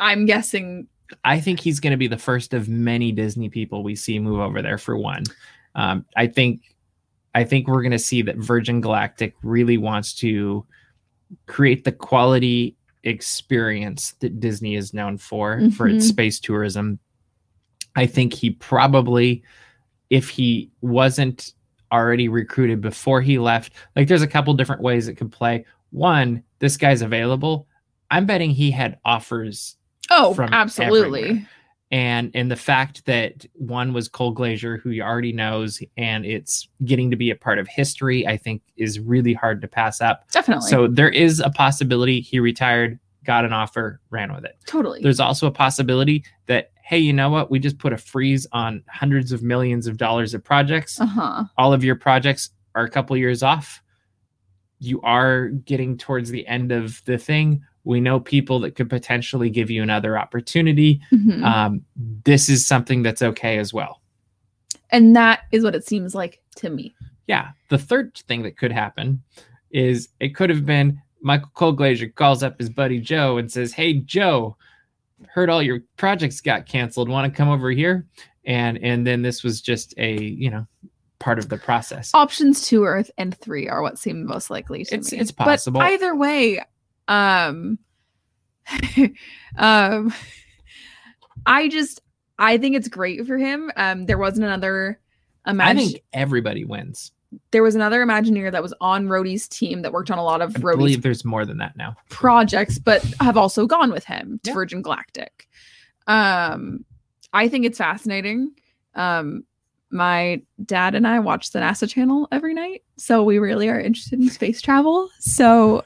I'm 0.00 0.26
guessing. 0.26 0.88
I 1.24 1.38
think 1.38 1.60
he's 1.60 1.80
going 1.80 1.92
to 1.92 1.96
be 1.96 2.06
the 2.06 2.18
first 2.18 2.54
of 2.54 2.68
many 2.68 3.12
Disney 3.12 3.48
people 3.48 3.82
we 3.82 3.94
see 3.94 4.18
move 4.18 4.40
over 4.40 4.60
there. 4.60 4.78
For 4.78 4.96
one, 4.96 5.24
um, 5.74 6.04
I 6.16 6.26
think 6.26 6.74
I 7.34 7.44
think 7.44 7.66
we're 7.66 7.82
going 7.82 7.92
to 7.92 7.98
see 7.98 8.22
that 8.22 8.36
Virgin 8.36 8.80
Galactic 8.80 9.34
really 9.42 9.78
wants 9.78 10.14
to 10.16 10.66
create 11.46 11.84
the 11.84 11.92
quality 11.92 12.76
experience 13.04 14.12
that 14.20 14.40
Disney 14.40 14.74
is 14.76 14.92
known 14.94 15.18
for 15.18 15.60
for 15.76 15.86
its 15.88 16.04
Mhm. 16.06 16.08
space 16.08 16.40
tourism. 16.40 16.98
I 17.96 18.06
think 18.06 18.32
he 18.34 18.50
probably 18.50 19.42
if 20.10 20.28
he 20.28 20.70
wasn't 20.80 21.54
already 21.92 22.28
recruited 22.28 22.80
before 22.80 23.20
he 23.22 23.38
left, 23.38 23.72
like 23.96 24.06
there's 24.08 24.22
a 24.22 24.26
couple 24.28 24.52
different 24.54 24.82
ways 24.82 25.08
it 25.08 25.14
could 25.14 25.32
play. 25.32 25.64
One, 25.90 26.42
this 26.58 26.76
guy's 26.76 27.02
available. 27.02 27.66
I'm 28.10 28.26
betting 28.26 28.50
he 28.50 28.70
had 28.70 28.98
offers 29.04 29.76
Oh, 30.10 30.36
absolutely. 30.52 31.22
everywhere. 31.24 31.48
And 31.94 32.32
and 32.34 32.50
the 32.50 32.56
fact 32.56 33.06
that 33.06 33.46
one 33.52 33.92
was 33.92 34.08
Colglazier, 34.08 34.80
who 34.80 34.90
he 34.90 35.00
already 35.00 35.32
knows, 35.32 35.80
and 35.96 36.26
it's 36.26 36.66
getting 36.84 37.08
to 37.12 37.16
be 37.16 37.30
a 37.30 37.36
part 37.36 37.60
of 37.60 37.68
history, 37.68 38.26
I 38.26 38.36
think 38.36 38.62
is 38.76 38.98
really 38.98 39.32
hard 39.32 39.62
to 39.62 39.68
pass 39.68 40.00
up. 40.00 40.28
Definitely. 40.32 40.68
So 40.70 40.88
there 40.88 41.08
is 41.08 41.38
a 41.38 41.50
possibility 41.50 42.20
he 42.20 42.40
retired, 42.40 42.98
got 43.24 43.44
an 43.44 43.52
offer, 43.52 44.00
ran 44.10 44.34
with 44.34 44.44
it. 44.44 44.56
totally. 44.66 45.02
There's 45.02 45.20
also 45.20 45.46
a 45.46 45.52
possibility 45.52 46.24
that 46.46 46.72
hey, 46.82 46.98
you 46.98 47.12
know 47.12 47.30
what? 47.30 47.48
We 47.48 47.60
just 47.60 47.78
put 47.78 47.92
a 47.92 47.96
freeze 47.96 48.44
on 48.50 48.82
hundreds 48.88 49.30
of 49.30 49.44
millions 49.44 49.86
of 49.86 49.96
dollars 49.96 50.34
of 50.34 50.42
projects. 50.42 51.00
uh-huh. 51.00 51.44
All 51.56 51.72
of 51.72 51.84
your 51.84 51.94
projects 51.94 52.50
are 52.74 52.82
a 52.82 52.90
couple 52.90 53.16
years 53.16 53.44
off. 53.44 53.80
You 54.80 55.00
are 55.02 55.46
getting 55.48 55.96
towards 55.96 56.30
the 56.30 56.44
end 56.48 56.72
of 56.72 57.02
the 57.04 57.18
thing. 57.18 57.62
We 57.84 58.00
know 58.00 58.18
people 58.20 58.60
that 58.60 58.74
could 58.74 58.88
potentially 58.90 59.50
give 59.50 59.70
you 59.70 59.82
another 59.82 60.18
opportunity 60.18 61.00
Mhm. 61.12 61.42
um, 61.44 61.84
this 62.24 62.48
is 62.48 62.66
something 62.66 63.02
that's 63.02 63.22
okay 63.22 63.58
as 63.58 63.72
well. 63.72 64.00
and 64.90 65.16
that 65.16 65.40
is 65.50 65.64
what 65.64 65.74
it 65.74 65.84
seems 65.86 66.14
like 66.14 66.40
to 66.56 66.70
me. 66.70 66.94
Yeah. 67.26 67.48
The 67.68 67.78
third 67.78 68.14
thing 68.28 68.42
that 68.42 68.56
could 68.56 68.70
happen 68.70 69.22
is 69.72 70.08
it 70.20 70.36
could 70.36 70.50
have 70.50 70.64
been 70.64 71.00
Michael 71.20 71.50
Colglazier 71.56 72.14
calls 72.14 72.42
up 72.44 72.58
his 72.60 72.68
buddy 72.70 73.00
Joe 73.00 73.38
and 73.38 73.50
says, 73.50 73.72
Hey, 73.72 73.94
Joe, 73.94 74.56
heard 75.28 75.50
all 75.50 75.62
your 75.62 75.80
projects 75.96 76.40
got 76.40 76.66
canceled. 76.66 77.08
Want 77.08 77.32
to 77.32 77.36
come 77.36 77.48
over 77.48 77.70
here? 77.70 78.06
And 78.44 78.78
and 78.78 79.04
then 79.06 79.22
this 79.22 79.42
was 79.42 79.60
just 79.60 79.94
a, 79.96 80.22
you 80.22 80.50
know, 80.50 80.66
part 81.18 81.38
of 81.40 81.48
the 81.48 81.56
process. 81.56 82.10
Options 82.14 82.68
two 82.68 82.84
earth 82.84 83.10
and 83.18 83.36
three 83.36 83.66
are 83.68 83.82
what 83.82 83.98
seem 83.98 84.26
most 84.26 84.48
likely 84.50 84.84
to 84.84 84.94
It's- 84.94 85.10
me. 85.12 85.18
it's 85.18 85.32
possible. 85.32 85.80
But 85.80 85.86
either 85.92 86.14
way, 86.14 86.60
um, 87.08 87.78
um, 89.58 90.12
I 91.46 91.68
just 91.68 92.00
I 92.38 92.58
think 92.58 92.76
it's 92.76 92.88
great 92.88 93.26
for 93.26 93.36
him. 93.38 93.70
Um, 93.76 94.06
there 94.06 94.18
wasn't 94.18 94.46
another. 94.46 95.00
Imagine- 95.46 95.78
I 95.78 95.84
think 95.86 96.02
everybody 96.12 96.64
wins. 96.64 97.12
there 97.50 97.62
was 97.62 97.74
another 97.74 98.04
Imagineer 98.04 98.50
that 98.52 98.62
was 98.62 98.72
on 98.80 99.08
Rohde's 99.08 99.46
team 99.48 99.82
that 99.82 99.92
worked 99.92 100.10
on 100.10 100.18
a 100.18 100.24
lot 100.24 100.40
of 100.40 100.56
I 100.56 100.60
Rohde's 100.60 100.76
believe 100.78 101.02
there's 101.02 101.24
more 101.24 101.44
than 101.44 101.58
that 101.58 101.76
now. 101.76 101.94
projects, 102.08 102.78
but 102.78 103.02
have 103.20 103.36
also 103.36 103.66
gone 103.66 103.90
with 103.90 104.04
him 104.04 104.40
to 104.44 104.50
Yeah. 104.50 104.54
Virgin 104.54 104.80
Galactic. 104.82 105.48
Um, 106.06 106.84
I 107.32 107.48
think 107.48 107.66
it's 107.66 107.78
fascinating. 107.78 108.52
Um, 108.94 109.44
my 109.90 110.42
dad 110.64 110.94
and 110.94 111.06
I 111.06 111.18
watch 111.18 111.50
the 111.50 111.58
NASA 111.58 111.88
channel 111.88 112.26
every 112.32 112.54
night, 112.54 112.82
so 112.96 113.22
we 113.22 113.38
really 113.38 113.68
are 113.68 113.78
interested 113.80 114.18
in 114.20 114.28
space 114.30 114.60
travel. 114.62 115.10
So 115.18 115.84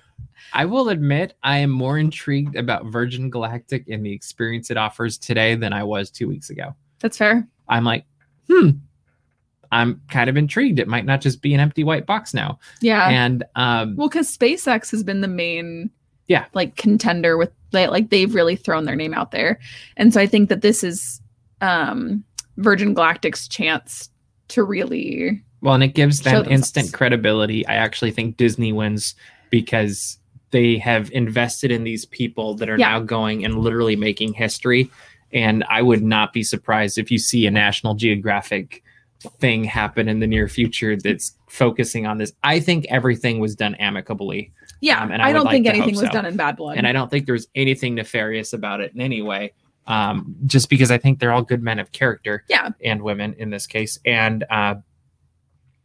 I 0.53 0.65
will 0.65 0.89
admit 0.89 1.35
I 1.43 1.59
am 1.59 1.71
more 1.71 1.99
intrigued 1.99 2.57
about 2.57 2.87
Virgin 2.87 3.31
Galactic 3.31 3.85
and 3.89 4.05
the 4.05 4.13
experience 4.13 4.71
it 4.71 4.77
offers 4.77 5.19
today 5.19 5.55
than 5.55 5.73
I 5.73 5.83
was 5.85 6.11
two 6.11 6.29
weeks 6.29 6.51
ago. 6.51 6.75
that's 7.01 7.17
fair. 7.19 7.47
I'm 7.69 7.85
like, 7.85 8.05
hmm, 8.49 8.71
I'm 9.71 10.01
kind 10.11 10.31
of 10.31 10.37
intrigued. 10.37 10.79
It 10.79 10.89
might 10.89 11.05
not 11.05 11.21
just 11.21 11.43
be 11.43 11.53
an 11.55 11.61
empty 11.61 11.85
white 11.85 12.07
box 12.07 12.33
now. 12.33 12.59
Yeah. 12.81 13.09
And 13.09 13.45
um, 13.57 13.97
well, 13.97 14.09
because 14.09 14.35
SpaceX 14.35 14.91
has 14.91 15.03
been 15.05 15.21
the 15.21 15.29
main, 15.29 15.91
Yeah. 16.27 16.47
like 16.55 16.77
contender 16.77 17.37
with 17.37 17.53
like, 17.73 17.91
like 17.91 18.09
they've 18.09 18.35
really 18.35 18.57
thrown 18.57 18.87
their 18.87 18.97
name 18.97 19.13
out 19.13 19.31
there, 19.31 19.61
and 19.99 20.15
so 20.15 20.21
I 20.21 20.27
think 20.27 20.49
that 20.49 20.63
this 20.63 20.83
is 20.83 21.21
um 21.61 22.25
Virgin 22.57 22.95
Galactic's 22.95 23.47
chance 23.47 24.09
to 24.49 24.63
really 24.63 25.43
well, 25.61 25.75
and 25.75 25.83
it 25.85 25.89
gives 25.95 26.23
them 26.23 26.47
instant 26.49 26.95
credibility. 26.95 27.67
I 27.67 27.75
actually 27.75 28.13
think 28.13 28.39
Disney 28.39 28.73
wins 28.73 29.15
because 29.51 30.19
they 30.51 30.79
have 30.79 31.11
invested 31.13 31.71
in 31.71 31.85
these 31.85 32.05
people 32.07 32.55
that 32.55 32.69
are 32.69 32.79
Yeah. 32.79 32.89
now 32.91 33.01
going 33.01 33.45
and 33.45 33.59
literally 33.59 33.97
making 33.97 34.33
history. 34.35 34.91
And 35.33 35.63
I 35.69 35.83
would 35.83 36.03
not 36.03 36.33
be 36.33 36.43
surprised 36.43 36.97
if 36.99 37.11
you 37.11 37.19
see 37.19 37.47
a 37.47 37.51
National 37.51 37.95
Geographic 37.95 38.83
thing 39.41 39.65
happen 39.65 40.09
in 40.09 40.21
the 40.21 40.27
near 40.27 40.49
future 40.49 40.97
that's 40.97 41.37
focusing 41.49 42.07
on 42.07 42.19
this. 42.19 42.33
I 42.45 42.61
think 42.61 42.87
everything 42.89 43.41
was 43.41 43.55
done 43.57 43.75
amicably. 43.77 44.53
Yeah, 44.81 45.03
Um, 45.03 45.11
and 45.11 45.21
I 45.21 45.29
I, 45.31 45.33
don't 45.33 45.45
like 45.45 45.53
think 45.55 45.67
anything 45.67 45.97
was 45.97 46.07
so. 46.07 46.13
done 46.13 46.25
in 46.25 46.37
bad 46.37 46.57
blood. 46.57 46.79
and 46.79 46.87
I 46.87 46.93
don't 46.93 47.11
think 47.11 47.27
there's 47.27 47.49
anything 47.57 47.97
nefarious 47.97 48.53
about 48.53 48.81
it 48.81 48.93
in 48.95 49.01
any 49.01 49.21
way. 49.23 49.53
Um, 49.89 50.37
just 50.47 50.69
because 50.71 50.91
I 50.91 50.99
think 50.99 51.19
they're 51.19 51.33
all 51.33 51.43
good 51.43 51.63
men 51.63 51.79
of 51.79 51.91
character, 51.93 52.45
Yeah. 52.49 52.69
and 52.85 53.03
women 53.03 53.35
in 53.39 53.51
this 53.51 53.67
case, 53.67 53.99
and 54.05 54.45
uh, 54.51 54.77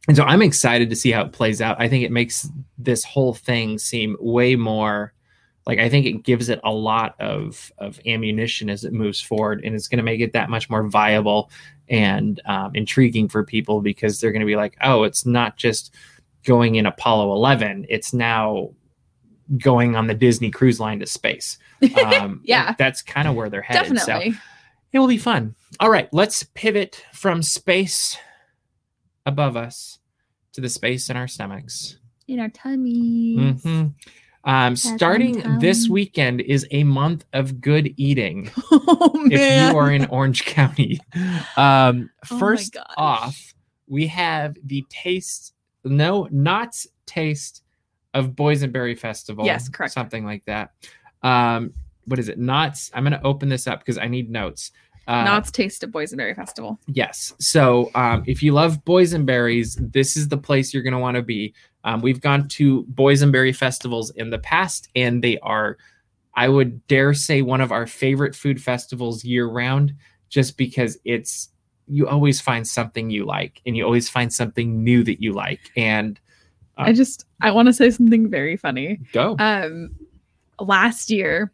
and 0.07 0.17
so 0.17 0.23
I'm 0.23 0.41
excited 0.41 0.89
to 0.89 0.95
see 0.95 1.11
how 1.11 1.21
it 1.21 1.31
plays 1.31 1.61
out. 1.61 1.79
I 1.79 1.87
think 1.87 2.03
it 2.03 2.11
makes 2.11 2.49
this 2.77 3.03
whole 3.03 3.33
thing 3.33 3.77
seem 3.77 4.17
way 4.19 4.55
more 4.55 5.13
like 5.65 5.79
I 5.79 5.87
think 5.87 6.05
it 6.05 6.23
gives 6.23 6.49
it 6.49 6.59
a 6.65 6.71
lot 6.73 7.15
of 7.21 7.71
of 7.77 7.99
ammunition 8.05 8.69
as 8.69 8.83
it 8.83 8.91
moves 8.91 9.21
forward, 9.21 9.61
and 9.63 9.73
it's 9.75 9.87
going 9.87 9.97
to 9.97 10.03
make 10.03 10.19
it 10.19 10.33
that 10.33 10.49
much 10.49 10.69
more 10.69 10.83
viable 10.89 11.49
and 11.87 12.41
um, 12.45 12.71
intriguing 12.75 13.29
for 13.29 13.43
people 13.45 13.79
because 13.81 14.19
they're 14.19 14.31
going 14.33 14.41
to 14.41 14.45
be 14.45 14.57
like, 14.57 14.75
oh, 14.81 15.03
it's 15.03 15.25
not 15.25 15.55
just 15.55 15.93
going 16.43 16.75
in 16.75 16.85
Apollo 16.85 17.31
11; 17.33 17.85
it's 17.87 18.13
now 18.13 18.71
going 19.57 19.95
on 19.95 20.07
the 20.07 20.13
Disney 20.13 20.51
Cruise 20.51 20.79
Line 20.81 20.99
to 20.99 21.05
space. 21.05 21.57
Um, 22.03 22.41
Yeah. 22.43 22.75
that's 22.77 23.01
kind 23.01 23.27
of 23.27 23.35
where 23.35 23.49
they're 23.49 23.61
headed. 23.61 23.99
So 23.99 24.05
Definitely. 24.05 24.35
it 24.93 24.99
will 24.99 25.07
be 25.07 25.17
fun. 25.17 25.53
All 25.81 25.89
right, 25.89 26.07
let's 26.13 26.43
pivot 26.55 27.03
from 27.13 27.41
space 27.43 28.17
above 29.25 29.55
us 29.57 29.99
to 30.53 30.61
the 30.61 30.69
space 30.69 31.09
in 31.09 31.17
our 31.17 31.27
stomachs. 31.27 31.97
in 32.27 32.39
our 32.39 32.49
tummies. 32.49 33.61
hmm 33.63 33.87
Um, 34.45 34.75
starting 34.75 35.59
this 35.59 35.87
weekend 35.89 36.41
is 36.41 36.67
a 36.71 36.83
month 36.83 37.25
of 37.33 37.61
good 37.61 37.93
eating. 37.97 38.49
Oh. 38.85 39.27
If 39.31 39.71
you 39.71 39.77
are 39.77 39.91
in 39.91 40.05
Orange 40.07 40.43
County, 40.45 40.99
um, 41.55 42.09
Oh 42.31 42.37
first 42.37 42.75
off, 42.97 43.53
we 43.87 44.07
have 44.07 44.55
the 44.65 44.83
taste. 44.89 45.53
No, 45.85 46.27
not 46.31 46.75
taste 47.05 47.63
of 48.13 48.31
Boysenberry 48.31 48.97
Festival. 48.97 49.45
Yes, 49.45 49.69
correct. 49.69 49.93
Something 49.93 50.25
like 50.25 50.43
that. 50.45 50.71
Um, 51.21 51.73
what 52.05 52.19
is 52.19 52.27
it? 52.29 52.37
Knott's. 52.37 52.91
I'm 52.93 53.03
going 53.03 53.13
to 53.13 53.23
open 53.23 53.47
this 53.49 53.67
up 53.67 53.79
because 53.79 53.97
I 53.97 54.07
need 54.07 54.29
notes. 54.29 54.71
Uh, 55.07 55.23
Knott's 55.23 55.51
Taste 55.51 55.83
of 55.83 55.91
Boysenberry 55.91 56.35
Festival. 56.35 56.79
Yes. 56.87 57.33
So 57.39 57.91
um, 57.95 58.23
if 58.25 58.41
you 58.41 58.53
love 58.53 58.83
boysenberries, 58.85 59.91
this 59.91 60.15
is 60.15 60.29
the 60.29 60.37
place 60.37 60.73
you're 60.73 60.83
going 60.83 60.93
to 60.93 60.99
want 60.99 61.15
to 61.15 61.21
be. 61.21 61.53
Um, 61.83 62.01
we've 62.01 62.21
gone 62.21 62.47
to 62.49 62.83
boysenberry 62.93 63.53
festivals 63.55 64.11
in 64.11 64.29
the 64.29 64.39
past, 64.39 64.87
and 64.95 65.21
they 65.21 65.37
are, 65.39 65.77
I 66.35 66.47
would 66.47 66.87
dare 66.87 67.13
say, 67.13 67.41
one 67.41 67.59
of 67.59 67.71
our 67.71 67.85
favorite 67.85 68.35
food 68.35 68.61
festivals 68.61 69.25
year 69.25 69.45
round, 69.47 69.93
just 70.29 70.57
because 70.57 70.97
it's 71.03 71.49
you 71.87 72.07
always 72.07 72.39
find 72.39 72.65
something 72.65 73.09
you 73.09 73.25
like, 73.25 73.61
and 73.65 73.75
you 73.75 73.83
always 73.83 74.07
find 74.09 74.33
something 74.33 74.81
new 74.83 75.03
that 75.03 75.21
you 75.21 75.33
like. 75.33 75.59
And 75.75 76.17
Uh, 76.77 76.83
I 76.87 76.93
just 76.93 77.25
I 77.41 77.51
want 77.51 77.67
to 77.67 77.73
say 77.73 77.89
something 77.89 78.29
very 78.29 78.55
funny. 78.55 78.99
go. 79.11 79.35
Um 79.37 79.93
last 80.59 81.11
year 81.11 81.51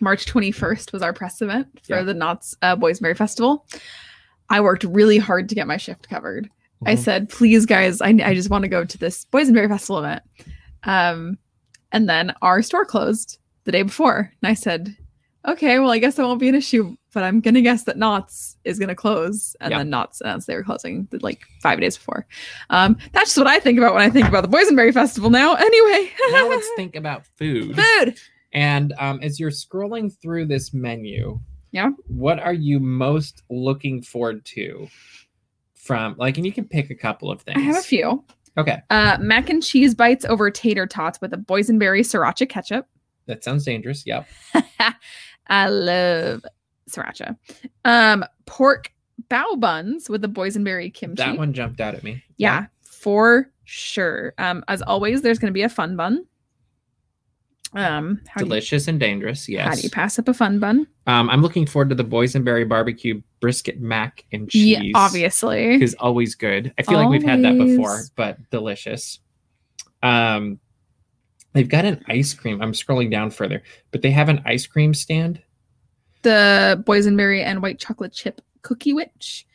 March 0.00 0.26
21st 0.26 0.92
was 0.92 1.02
our 1.02 1.12
press 1.12 1.40
event 1.42 1.68
for 1.86 1.96
Yeah. 1.96 2.02
the 2.02 2.14
Knott's 2.14 2.54
uh, 2.62 2.76
Boysenberry 2.76 3.16
Festival. 3.16 3.66
I 4.48 4.60
worked 4.60 4.84
really 4.84 5.18
hard 5.18 5.48
to 5.50 5.54
get 5.54 5.66
my 5.66 5.76
shift 5.76 6.08
covered. 6.08 6.48
I 6.84 6.94
Mhm. 6.96 6.98
said, 6.98 7.28
please, 7.28 7.66
guys, 7.66 8.00
I, 8.00 8.08
I 8.24 8.34
just 8.34 8.50
want 8.50 8.62
to 8.62 8.68
go 8.68 8.84
to 8.84 8.98
this 8.98 9.24
boys 9.26 9.48
Boysenberry 9.50 9.68
Festival 9.68 9.98
event. 9.98 10.22
Um, 10.84 11.38
and 11.92 12.08
then 12.08 12.32
our 12.42 12.62
store 12.62 12.84
closed 12.84 13.38
the 13.64 13.72
day 13.72 13.82
before. 13.82 14.32
And 14.42 14.48
I 14.50 14.54
said, 14.54 14.96
okay, 15.46 15.78
well, 15.78 15.90
I 15.90 15.98
guess 15.98 16.14
that 16.16 16.22
won't 16.22 16.40
be 16.40 16.48
an 16.48 16.54
issue, 16.54 16.96
but 17.12 17.22
I'm 17.22 17.40
going 17.40 17.54
to 17.54 17.62
guess 17.62 17.84
that 17.84 17.98
Knott's 17.98 18.56
is 18.64 18.78
going 18.78 18.88
to 18.88 18.94
close. 18.94 19.54
And 19.60 19.70
Yeah. 19.70 19.78
then 19.78 19.90
Knott's 19.90 20.20
announced 20.20 20.46
they 20.48 20.56
were 20.56 20.64
closing 20.64 21.06
like 21.20 21.42
five 21.62 21.78
days 21.80 21.96
before. 21.96 22.26
Um, 22.70 22.96
that's 23.12 23.26
just 23.26 23.38
what 23.38 23.46
I 23.46 23.60
think 23.60 23.78
about 23.78 23.94
when 23.94 24.02
I 24.02 24.10
think 24.10 24.26
about 24.28 24.42
the 24.42 24.56
Boysenberry 24.56 24.92
Festival 24.92 25.30
now. 25.30 25.54
Anyway, 25.54 26.10
now 26.30 26.48
let's 26.48 26.68
think 26.76 26.96
about 26.96 27.24
food. 27.38 27.76
food. 27.76 28.16
And 28.52 28.92
um, 28.98 29.20
as 29.22 29.40
you're 29.40 29.50
scrolling 29.50 30.12
through 30.20 30.46
this 30.46 30.74
menu, 30.74 31.40
Yeah. 31.70 31.90
what 32.06 32.38
are 32.38 32.52
you 32.52 32.78
most 32.80 33.42
looking 33.50 34.02
forward 34.02 34.44
to 34.46 34.88
from 35.74 36.14
like, 36.18 36.36
and 36.36 36.46
you 36.46 36.52
can 36.52 36.64
pick 36.66 36.90
a 36.90 36.94
couple 36.94 37.30
of 37.30 37.42
things. 37.42 37.56
I 37.58 37.60
have 37.60 37.76
a 37.76 37.80
few. 37.82 38.24
Okay, 38.58 38.82
Uh, 38.90 39.16
mac 39.20 39.48
and 39.48 39.62
cheese 39.62 39.94
bites 39.94 40.24
over 40.26 40.50
tater 40.50 40.86
tots 40.86 41.20
with 41.20 41.32
a 41.32 41.38
boysenberry 41.38 42.00
sriracha 42.00 42.48
ketchup. 42.48 42.86
that 43.26 43.42
sounds 43.42 43.64
dangerous. 43.64 44.04
Yep. 44.06 44.28
I 45.48 45.68
love 45.68 46.44
sriracha. 46.90 47.36
Um, 47.84 48.24
pork 48.46 48.92
bao 49.30 49.58
buns 49.58 50.10
with 50.10 50.24
a 50.24 50.28
boysenberry 50.28 50.92
kimchi. 50.92 51.22
That 51.22 51.38
one 51.38 51.52
jumped 51.54 51.80
out 51.80 51.94
at 51.94 52.02
me. 52.04 52.22
Yeah. 52.36 52.66
for 52.82 53.50
sure. 53.64 54.34
Um, 54.38 54.62
as 54.68 54.82
always, 54.82 55.22
there's 55.22 55.38
going 55.38 55.50
to 55.50 55.54
be 55.54 55.62
a 55.62 55.68
fun 55.68 55.96
bun. 55.96 56.24
Um, 57.74 58.16
do, 58.16 58.20
you, 58.36 58.44
Delicious 58.44 58.86
and 58.88 59.00
dangerous. 59.00 59.48
Yes. 59.48 59.66
how 59.66 59.74
do 59.74 59.80
you 59.80 59.90
pass 59.90 60.18
up 60.18 60.28
a 60.28 60.34
fun 60.34 60.58
bun? 60.58 60.86
Um, 61.06 61.30
I'm 61.30 61.40
looking 61.40 61.66
forward 61.66 61.88
to 61.88 61.94
the 61.94 62.04
boysenberry 62.04 62.68
barbecue 62.68 63.22
brisket 63.40 63.80
mac 63.80 64.24
and 64.32 64.50
cheese. 64.50 64.78
Yeah, 64.82 64.92
obviously. 64.94 65.82
is 65.82 65.94
always 65.98 66.34
good. 66.34 66.72
I 66.78 66.82
feel 66.82 66.98
like 66.98 67.08
we've 67.08 67.22
had 67.22 67.42
that 67.44 67.56
before, 67.56 68.02
but 68.14 68.38
delicious. 68.50 69.20
Um, 70.02 70.60
they've 71.54 71.68
got 71.68 71.84
an 71.84 72.04
ice 72.08 72.34
cream. 72.34 72.60
I'm 72.60 72.72
scrolling 72.72 73.10
down 73.10 73.30
further, 73.30 73.62
but 73.90 74.02
they 74.02 74.10
have 74.10 74.28
an 74.28 74.42
ice 74.44 74.66
cream 74.66 74.92
stand. 74.92 75.40
The 76.22 76.82
boysenberry 76.86 77.42
and 77.42 77.62
white 77.62 77.78
chocolate 77.78 78.12
chip 78.12 78.42
cookie 78.60 78.92
witch, 78.92 79.46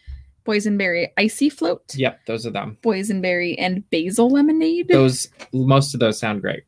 boysenberry 0.45 1.09
icy 1.17 1.49
float, 1.49 1.95
Yep, 1.95 2.25
those 2.25 2.45
are 2.45 2.51
them. 2.51 2.77
boysenberry 2.81 3.55
and 3.57 3.87
basil 3.89 4.29
lemonade. 4.29 4.87
Those 4.89 5.29
most 5.53 5.93
of 5.93 5.99
those 5.99 6.19
sound 6.19 6.41
great. 6.41 6.63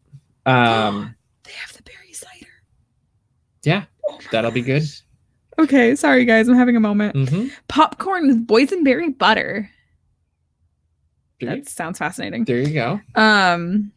Um, 0.45 1.15
they 1.49 1.55
have 1.55 1.73
the 1.75 1.83
berry 1.83 2.13
cider. 2.13 2.47
yeah, 3.63 3.85
Oh 4.07 4.19
that'll 4.31 4.51
be 4.51 4.61
good. 4.61 4.83
Okay, 5.57 5.95
sorry 5.95 6.23
guys, 6.25 6.47
I'm 6.47 6.55
having 6.55 6.75
a 6.77 6.79
moment. 6.79 7.15
hmm 7.29 7.47
Popcorn 7.67 8.27
with 8.27 8.47
boysenberry 8.47 9.17
butter. 9.17 9.69
There, 11.41 11.55
That 11.55 11.67
sounds 11.67 11.97
fascinating. 11.97 12.43
there 12.45 12.59
you 12.59 12.73
go. 12.73 12.99
Um, 13.15 13.91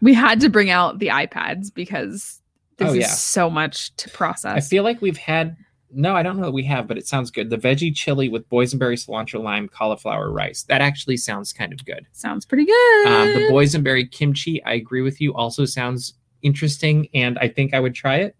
we 0.00 0.14
had 0.14 0.40
to 0.40 0.48
bring 0.48 0.70
out 0.70 0.98
the 0.98 1.08
iPads 1.08 1.72
because 1.74 2.40
this 2.78 2.90
Oh, 2.90 2.94
is 2.94 3.18
so 3.18 3.48
much 3.50 3.94
to 3.96 4.10
process. 4.10 4.56
I 4.56 4.60
feel 4.60 4.84
like 4.84 5.00
we've 5.02 5.16
had. 5.18 5.56
No, 5.94 6.16
I 6.16 6.22
don't 6.22 6.36
know 6.38 6.44
that 6.46 6.52
we 6.52 6.64
have, 6.64 6.88
but 6.88 6.96
it 6.98 7.06
sounds 7.06 7.30
good. 7.30 7.50
The 7.50 7.58
veggie 7.58 7.94
chili 7.94 8.28
with 8.28 8.48
boysenberry, 8.48 8.94
cilantro, 8.94 9.42
lime, 9.42 9.68
cauliflower 9.68 10.30
rice. 10.30 10.62
That 10.64 10.80
actually 10.80 11.16
sounds 11.18 11.52
kind 11.52 11.72
of 11.72 11.84
good. 11.84 12.06
sounds 12.12 12.44
pretty 12.46 12.64
good. 12.64 13.06
Um, 13.08 13.32
the 13.34 13.48
boysenberry 13.50 14.10
kimchi, 14.10 14.62
I 14.64 14.72
agree 14.74 15.02
with 15.02 15.20
you, 15.20 15.34
also 15.34 15.64
sounds 15.64 16.14
interesting, 16.42 17.08
and 17.14 17.38
I 17.38 17.48
think 17.48 17.74
I 17.74 17.80
would 17.80 17.94
try 17.94 18.16
it. 18.16 18.34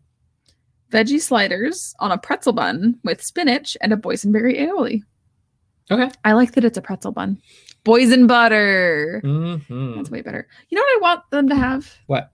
veggie 0.91 1.21
sliders 1.21 1.95
on 2.01 2.11
a 2.13 2.19
pretzel 2.19 2.53
bun 2.53 2.99
with 3.05 3.23
spinach 3.23 3.77
and 3.81 3.93
a 3.93 3.97
boysenberry 3.97 4.59
aioli. 4.59 5.03
Okay. 5.91 6.11
I 6.25 6.33
like 6.33 6.53
that 6.53 6.65
it's 6.65 6.79
a 6.79 6.83
pretzel 6.83 7.13
bun. 7.13 7.41
Boysen 7.85 8.27
butter. 8.29 9.21
hmm 9.23 9.95
That's 9.97 10.11
way 10.11 10.23
better. 10.23 10.47
You 10.69 10.77
know 10.77 10.83
what 10.83 10.97
I 10.97 11.01
want 11.01 11.31
them 11.31 11.49
to 11.49 11.55
have? 11.55 11.93
What? 12.07 12.31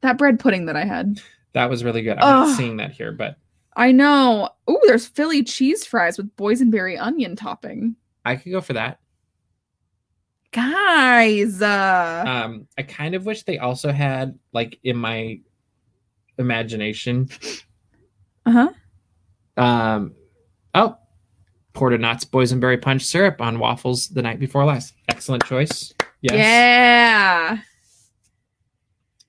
That 0.00 0.18
bread 0.18 0.38
pudding 0.40 0.66
that 0.66 0.76
I 0.76 0.84
had. 0.84 1.20
That 1.52 1.70
was 1.70 1.84
really 1.84 2.02
good. 2.02 2.18
I'm 2.18 2.46
not 2.48 2.56
seeing 2.56 2.76
that 2.78 2.92
here, 2.92 3.12
but 3.12 3.36
I 3.76 3.92
know. 3.92 4.48
Oh, 4.66 4.80
there's 4.86 5.06
Philly 5.06 5.44
cheese 5.44 5.84
fries 5.84 6.16
with 6.16 6.34
boysenberry 6.36 6.98
onion 6.98 7.36
topping. 7.36 7.94
I 8.24 8.36
could 8.36 8.50
go 8.50 8.60
for 8.62 8.72
that. 8.72 8.98
Guys, 10.50 11.60
uh, 11.60 12.24
Um, 12.26 12.66
I 12.78 12.82
kind 12.82 13.14
of 13.14 13.26
wish 13.26 13.42
they 13.42 13.58
also 13.58 13.92
had, 13.92 14.38
like, 14.52 14.78
in 14.82 14.96
my 14.96 15.40
imagination, 16.38 17.28
uh-huh. 18.46 18.70
um, 19.58 20.14
oh, 20.74 20.96
porta 21.74 21.98
nuts, 21.98 22.24
boysenberry 22.24 22.80
punch 22.80 23.04
syrup 23.04 23.42
on 23.42 23.58
waffles 23.58 24.08
the 24.08 24.22
night 24.22 24.40
before 24.40 24.64
last. 24.64 24.94
Excellent 25.10 25.44
choice. 25.44 25.92
Yes. 26.22 26.34
Yeah. 26.34 27.58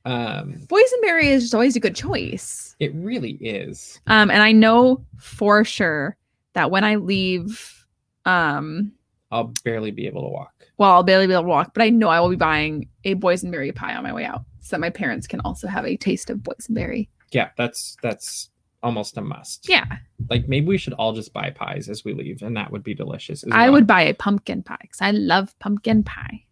Um, 0.08 0.62
Boysenberry 0.68 1.26
is 1.26 1.44
just 1.44 1.54
always 1.54 1.76
a 1.76 1.82
good 1.82 1.96
choice. 1.96 2.76
it 2.80 2.94
really 2.96 3.32
is. 3.32 4.00
Um, 4.08 4.32
and 4.32 4.42
I 4.42 4.54
know 4.54 5.04
for 5.18 5.66
sure 5.66 6.16
that 6.54 6.72
when 6.72 6.84
I 6.86 6.96
leave, 6.96 7.86
um, 8.26 8.94
I'll 9.32 9.52
barely 9.66 9.92
be 9.92 10.08
able 10.08 10.22
to 10.22 10.30
walk. 10.30 10.66
well, 10.78 10.92
I'll 10.92 11.04
barely 11.04 11.28
be 11.28 11.34
able 11.34 11.44
to 11.44 11.50
walk, 11.50 11.74
but 11.74 11.84
I 11.84 11.90
know 11.90 12.08
I 12.08 12.22
will 12.22 12.30
be 12.30 12.38
buying 12.38 12.88
a 13.04 13.16
boysenberry 13.16 13.76
pie 13.76 13.96
on 13.96 14.04
my 14.04 14.14
way 14.14 14.24
out 14.24 14.46
so 14.62 14.76
that 14.76 14.80
my 14.80 14.90
parents 14.90 15.28
can 15.28 15.42
also 15.42 15.68
have 15.68 15.86
a 15.86 15.98
taste 15.98 16.30
of 16.30 16.38
boysenberry. 16.40 17.10
Yeah, 17.32 17.50
that's 17.58 17.98
that's 18.02 18.50
almost 18.82 19.18
a 19.18 19.22
must. 19.22 19.68
Yeah, 19.68 19.86
Like 20.30 20.48
maybe 20.48 20.68
we 20.68 20.78
should 20.78 20.94
all 20.94 21.12
just 21.12 21.34
buy 21.34 21.50
pies 21.50 21.90
as 21.90 22.06
we 22.06 22.14
leave, 22.14 22.42
and 22.44 22.56
that 22.56 22.72
would 22.72 22.84
be 22.84 22.94
delicious. 22.94 23.44
I 23.52 23.66
well. 23.66 23.74
would 23.74 23.88
buy 23.88 24.04
a 24.04 24.14
pumpkin 24.14 24.64
pie 24.64 24.78
because 24.82 25.02
I 25.02 25.12
love 25.12 25.58
pumpkin 25.60 26.04
pie. 26.04 26.46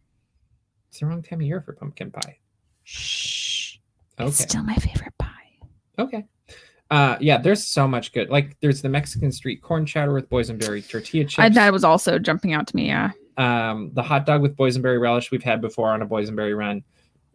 It's 0.89 0.99
the 0.99 1.05
wrong 1.05 1.23
time 1.23 1.39
of 1.39 1.45
year 1.45 1.61
for 1.61 1.71
pumpkin 1.71 2.11
pie. 2.11 2.39
Shh. 2.85 3.77
Okay. 4.19 4.29
It's 4.29 4.39
still 4.39 4.63
my 4.63 4.75
favorite 4.75 5.13
pie. 5.17 5.29
Okay. 5.99 6.23
Uh, 6.91 7.17
yeah, 7.19 7.37
there's 7.37 7.63
so 7.63 7.87
much 7.87 8.13
good. 8.13 8.29
Like 8.29 8.55
there's 8.61 8.81
the 8.81 8.87
Mexican 8.89 9.31
street 9.31 9.61
corn 9.61 9.85
chowder 9.85 10.13
with 10.13 10.29
boysenberry 10.29 10.87
tortilla 10.87 11.25
chips. 11.25 11.39
I, 11.39 11.49
that 11.49 11.73
was 11.73 11.83
also 11.83 12.17
jumping 12.19 12.53
out 12.53 12.67
to 12.67 12.75
me. 12.75 12.87
Yeah. 12.87 13.11
um, 13.37 13.89
the 13.93 14.03
hot 14.03 14.25
dog 14.25 14.41
with 14.41 14.55
boysenberry 14.55 15.01
relish 15.01 15.31
we've 15.31 15.43
had 15.43 15.59
before 15.61 15.89
on 15.89 16.01
a 16.01 16.07
boysenberry 16.07 16.55
run 16.57 16.83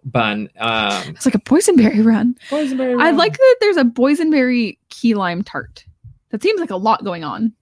bun. 0.05 0.49
Um, 0.59 1.03
It's 1.09 1.27
like 1.27 1.35
a 1.35 1.41
boysenberry 1.41 2.03
run. 2.03 2.37
boysenberry. 2.49 2.97
Run. 2.97 3.07
I 3.07 3.11
like 3.11 3.37
that 3.37 3.57
there's 3.61 3.77
a 3.77 3.85
boysenberry 3.85 4.79
key 4.89 5.15
lime 5.15 5.43
tart. 5.43 5.85
That 6.31 6.43
seems 6.43 6.61
like 6.61 6.71
a 6.71 6.77
lot 6.77 7.05
going 7.05 7.25
on. 7.25 7.53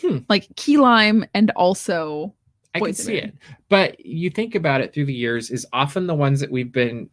Hmm. 0.00 0.18
Like 0.28 0.46
key 0.56 0.76
lime 0.76 1.24
and 1.34 1.50
also 1.52 2.34
I 2.74 2.80
can 2.80 2.94
see 2.94 3.16
it, 3.16 3.34
but 3.68 4.04
you 4.04 4.30
think 4.30 4.54
about 4.54 4.80
it 4.80 4.92
through 4.94 5.06
the 5.06 5.14
years 5.14 5.50
is 5.50 5.66
often 5.72 6.06
the 6.06 6.14
ones 6.14 6.40
that 6.40 6.50
we've 6.50 6.70
been 6.72 7.10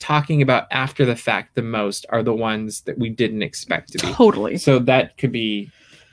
talking 0.00 0.42
about 0.42 0.66
after 0.70 1.04
the 1.04 1.14
fact 1.14 1.54
the 1.54 1.62
most 1.62 2.06
are 2.08 2.22
the 2.22 2.34
ones 2.34 2.80
that 2.82 2.98
we 2.98 3.10
didn't 3.10 3.42
expect 3.42 3.92
to 3.92 3.98
be. 4.06 4.12
totally. 4.12 4.56
So 4.58 4.78
that 4.80 5.16
could 5.18 5.30
be. 5.32 5.70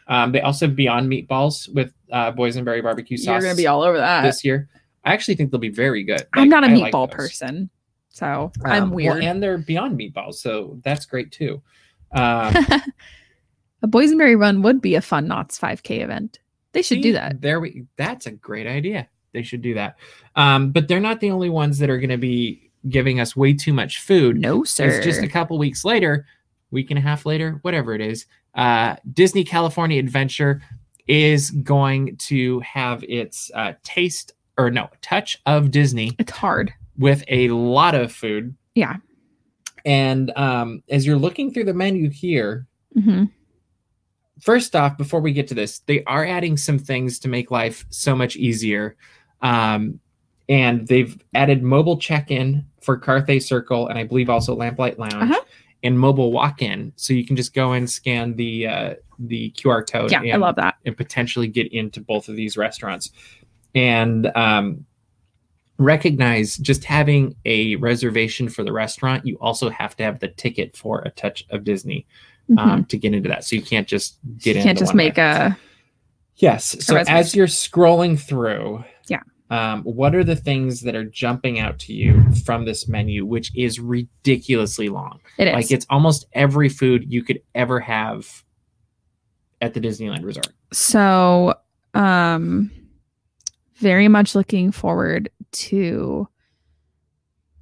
Um, 0.10 0.32
they 0.32 0.42
also 0.42 0.68
have 0.68 0.76
Beyond 0.76 1.10
Meatballs 1.10 1.74
with 1.74 1.94
uh, 2.12 2.32
boysenberry 2.32 2.82
barbecue 2.84 3.18
sauce. 3.18 3.26
You're 3.26 3.42
gonna 3.42 3.56
be 3.56 3.68
all 3.68 3.82
over 3.82 3.98
that. 3.98 4.22
this 4.22 4.44
year. 4.46 4.70
I 5.04 5.14
actually 5.14 5.36
think 5.36 5.52
they'll 5.52 5.60
be 5.60 5.70
very 5.70 6.04
good. 6.04 6.26
I'm 6.34 6.50
not 6.50 6.64
a 6.64 6.68
I 6.68 6.70
meatball 6.70 7.10
those. 7.10 7.16
person, 7.16 7.70
so 8.10 8.52
Um, 8.64 8.72
I'm 8.72 8.90
well, 8.92 9.14
weird. 9.14 9.24
and 9.24 9.42
they're 9.42 9.58
Beyond 9.58 9.98
Meatballs, 9.98 10.36
so 10.36 10.80
that's 10.84 11.06
great 11.06 11.32
too. 11.32 11.62
Um, 12.14 12.54
a 13.84 13.88
boysenberry 13.88 14.40
run 14.40 14.62
would 14.62 14.82
be 14.82 14.96
a 14.96 15.02
fun 15.02 15.28
Knott's 15.28 15.60
5K 15.60 16.02
event. 16.04 16.40
They 16.74 16.82
should 16.82 17.02
do 17.02 17.14
that. 17.14 17.42
There 17.42 17.60
we. 17.60 17.86
That's 17.98 18.26
a 18.28 18.32
great 18.32 18.68
idea. 18.68 19.08
They 19.34 19.44
should 19.44 19.62
do 19.62 19.74
that. 19.76 19.98
Um, 20.36 20.72
but 20.72 20.88
they're 20.88 21.00
not 21.00 21.20
the 21.20 21.32
only 21.32 21.50
ones 21.50 21.80
that 21.80 21.90
are 21.90 21.98
going 21.98 22.10
to 22.10 22.18
be 22.18 22.70
giving 22.90 23.20
us 23.20 23.36
way 23.36 23.54
too 23.54 23.74
much 23.74 24.00
food. 24.02 24.38
No, 24.40 24.62
It's 24.62 24.72
sir. 24.72 25.02
just 25.02 25.22
a 25.22 25.28
couple 25.28 25.58
weeks 25.58 25.84
later, 25.84 26.26
week 26.72 26.90
and 26.92 26.98
a 26.98 27.02
half 27.02 27.26
later, 27.26 27.60
whatever 27.64 27.94
it 27.94 28.02
is, 28.02 28.26
uh, 28.56 28.96
Disney 29.14 29.44
California 29.44 30.00
Adventure 30.00 30.62
is 31.08 31.52
going 31.52 32.16
to 32.18 32.60
have 32.62 33.04
its 33.08 33.50
uh, 33.56 33.74
taste 33.84 34.34
or 34.58 34.70
no 34.70 34.90
touch 35.02 35.40
of 35.46 35.72
Disney 35.72 36.12
it's 36.20 36.32
hard. 36.32 36.74
with 36.98 37.24
a 37.28 37.50
lot 37.50 37.96
of 37.96 38.12
food. 38.12 38.56
Yeah. 38.76 38.98
And 39.86 40.32
um, 40.38 40.84
as 40.90 41.06
you're 41.06 41.18
looking 41.18 41.54
through 41.54 41.66
the 41.66 41.74
menu 41.74 42.10
here, 42.10 42.66
hmm 42.94 43.26
first 44.42 44.76
off, 44.76 44.98
before 44.98 45.20
we 45.22 45.34
get 45.34 45.48
to 45.50 45.54
this, 45.54 45.80
they 45.80 46.04
are 46.06 46.26
adding 46.26 46.58
some 46.58 46.80
things 46.80 47.20
to 47.20 47.28
make 47.28 47.52
life 47.52 47.86
so 47.90 48.16
much 48.16 48.36
easier. 48.36 48.96
Um, 49.42 50.00
and 50.50 50.88
they've 50.88 51.18
added 51.34 51.62
mobile 51.64 51.98
check-in 51.98 52.66
for 52.82 52.98
Carthay 53.00 53.42
Circle, 53.44 53.88
and 53.90 54.00
I 54.00 54.04
believe 54.04 54.30
also 54.30 54.56
Lamplight 54.56 54.98
Lounge, 54.98 55.14
Uh-huh. 55.16 55.42
and 55.84 56.00
mobile 56.00 56.32
walk-in, 56.32 56.94
so 56.96 57.14
you 57.14 57.26
can 57.26 57.36
just 57.36 57.54
go 57.54 57.74
and 57.74 57.90
scan 57.90 58.36
the 58.36 58.68
uh, 58.68 58.94
the 59.20 59.52
QR 59.58 59.86
code 59.90 60.12
Yeah, 60.12 60.22
and, 60.22 60.34
I 60.34 60.38
love 60.38 60.56
that. 60.56 60.76
and 60.86 60.96
potentially 60.96 61.48
get 61.48 61.72
into 61.74 62.00
both 62.02 62.30
of 62.30 62.36
these 62.36 62.56
restaurants. 62.56 63.12
And 63.76 64.28
um, 64.36 64.86
recognize 65.78 66.58
just 66.58 66.84
having 66.84 67.36
a 67.46 67.76
reservation 67.78 68.50
for 68.50 68.64
the 68.64 68.72
restaurant, 68.74 69.26
you 69.26 69.38
also 69.40 69.70
have 69.70 69.96
to 69.98 70.04
have 70.04 70.20
the 70.20 70.28
ticket 70.30 70.76
for 70.76 71.02
a 71.02 71.10
touch 71.12 71.46
of 71.50 71.64
Disney 71.64 72.06
um, 72.58 72.86
to 72.86 72.98
get 72.98 73.14
into 73.14 73.30
that. 73.30 73.44
So 73.44 73.56
you 73.56 73.62
can't 73.62 73.88
just 73.88 74.18
get 74.38 74.46
you 74.46 74.52
in. 74.52 74.58
Mm-hmm. 74.60 74.68
can't 74.68 74.78
just 74.78 74.94
make 74.94 75.18
a 75.18 75.58
yes. 76.36 76.76
So 76.86 76.98
as 77.08 77.36
you're 77.36 77.48
scrolling 77.48 78.20
through, 78.20 78.84
Yeah. 79.10 79.22
um, 79.50 79.84
what 79.84 80.16
are 80.16 80.24
the 80.24 80.36
things 80.36 80.82
that 80.82 80.96
are 80.96 81.04
jumping 81.06 81.60
out 81.60 81.80
to 81.80 81.94
you 81.94 82.24
from 82.46 82.66
this 82.66 82.88
menu, 82.88 83.26
which 83.26 83.52
is 83.56 83.80
ridiculously 83.80 84.90
long? 84.90 85.20
it 85.38 85.48
is. 85.48 85.54
Like 85.54 85.72
it's 85.72 85.86
almost 85.90 86.26
every 86.34 86.70
food 86.70 87.06
you 87.12 87.24
could 87.24 87.42
ever 87.56 87.80
have 87.80 88.44
at 89.62 89.74
the 89.74 89.80
Disneyland 89.82 90.24
Resort. 90.24 90.50
So, 90.72 91.56
um, 91.94 92.70
very 93.78 94.08
much 94.08 94.36
looking 94.36 94.72
forward 94.72 95.30
to 95.52 96.28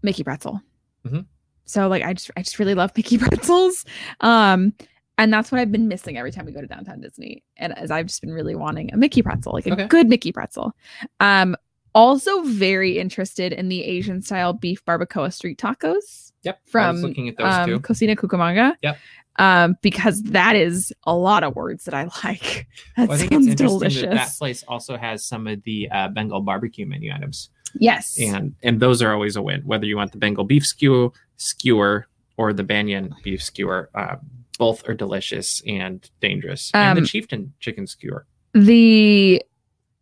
Mickey 0.02 0.24
Pretzel. 0.24 0.62
Mhm. 1.08 1.26
So, 1.65 1.88
like, 1.88 2.04
I 2.04 2.13
just, 2.13 2.32
I 2.38 2.41
just 2.41 2.60
really 2.60 2.75
love 2.75 2.91
Mickey 2.95 3.17
Pretzels. 3.19 3.86
Um, 4.21 4.73
and 5.17 5.32
that's 5.34 5.51
what 5.51 5.62
I've 5.62 5.71
been 5.71 5.88
missing 5.88 6.17
every 6.17 6.32
time 6.32 6.45
we 6.45 6.51
go 6.51 6.62
to 6.62 6.67
downtown 6.67 6.99
Disney. 7.01 7.43
And 7.58 7.78
as 7.78 7.89
I've 7.91 8.08
just 8.08 8.21
been 8.21 8.32
really 8.34 8.56
wanting 8.56 8.93
a 8.93 8.97
Mickey 8.97 9.21
Pretzel, 9.21 9.54
like 9.54 9.65
a 9.65 9.73
Okay. 9.73 9.88
good 9.88 10.10
Mickey 10.10 10.32
Pretzel. 10.32 10.73
Um, 11.19 11.56
also 11.93 12.41
very 12.43 12.97
interested 12.99 13.54
in 13.54 13.69
the 13.69 13.84
Asian 13.84 14.21
style 14.21 14.51
beef 14.54 14.84
barbacoa 14.86 15.32
street 15.34 15.58
tacos 15.58 16.34
Yep. 16.43 16.60
From, 16.67 16.97
looking 16.97 17.30
at 17.30 17.38
those 17.38 17.54
um, 17.54 17.69
two. 17.69 17.80
Cocina 17.80 18.15
Cucamonga. 18.15 18.75
Yep. 18.84 18.97
um, 19.38 19.75
because 19.82 20.21
that 20.23 20.56
is 20.58 20.93
a 21.06 21.15
lot 21.15 21.43
of 21.43 21.56
words 21.56 21.86
that 21.86 21.93
I 21.95 22.10
like. 22.23 22.67
That 22.97 23.08
Well, 23.10 23.13
I 23.13 23.17
think 23.17 23.32
sounds 23.32 23.47
it's 23.47 23.62
interesting 23.62 23.80
delicious. 23.80 24.01
that 24.04 24.13
that 24.13 24.32
place 24.38 24.63
also 24.67 24.97
has 24.97 25.23
some 25.25 25.47
of 25.47 25.63
the 25.63 25.89
uh, 25.91 26.10
Bengal 26.10 26.41
barbecue 26.41 26.86
menu 26.86 27.12
items, 27.13 27.49
yes. 27.80 28.15
and 28.19 28.54
and 28.62 28.80
those 28.80 29.01
are 29.01 29.12
always 29.13 29.36
a 29.38 29.41
win. 29.41 29.62
Whether 29.65 29.86
you 29.86 29.97
want 29.97 30.12
the 30.12 30.17
Bengal 30.19 30.43
beef 30.43 30.65
skewer, 30.65 31.10
skewer, 31.38 32.08
or 32.38 32.54
the 32.54 32.63
Banyan 32.63 33.13
beef 33.24 33.41
skewer, 33.43 33.89
uh, 33.95 34.15
both 34.58 34.88
are 34.88 34.93
delicious 34.93 35.62
and 35.67 36.10
dangerous. 36.21 36.71
and 36.74 36.98
Um, 36.98 37.04
the 37.04 37.08
Chieftain 37.10 37.54
chicken 37.60 37.88
skewer. 37.88 38.26
the 38.54 39.41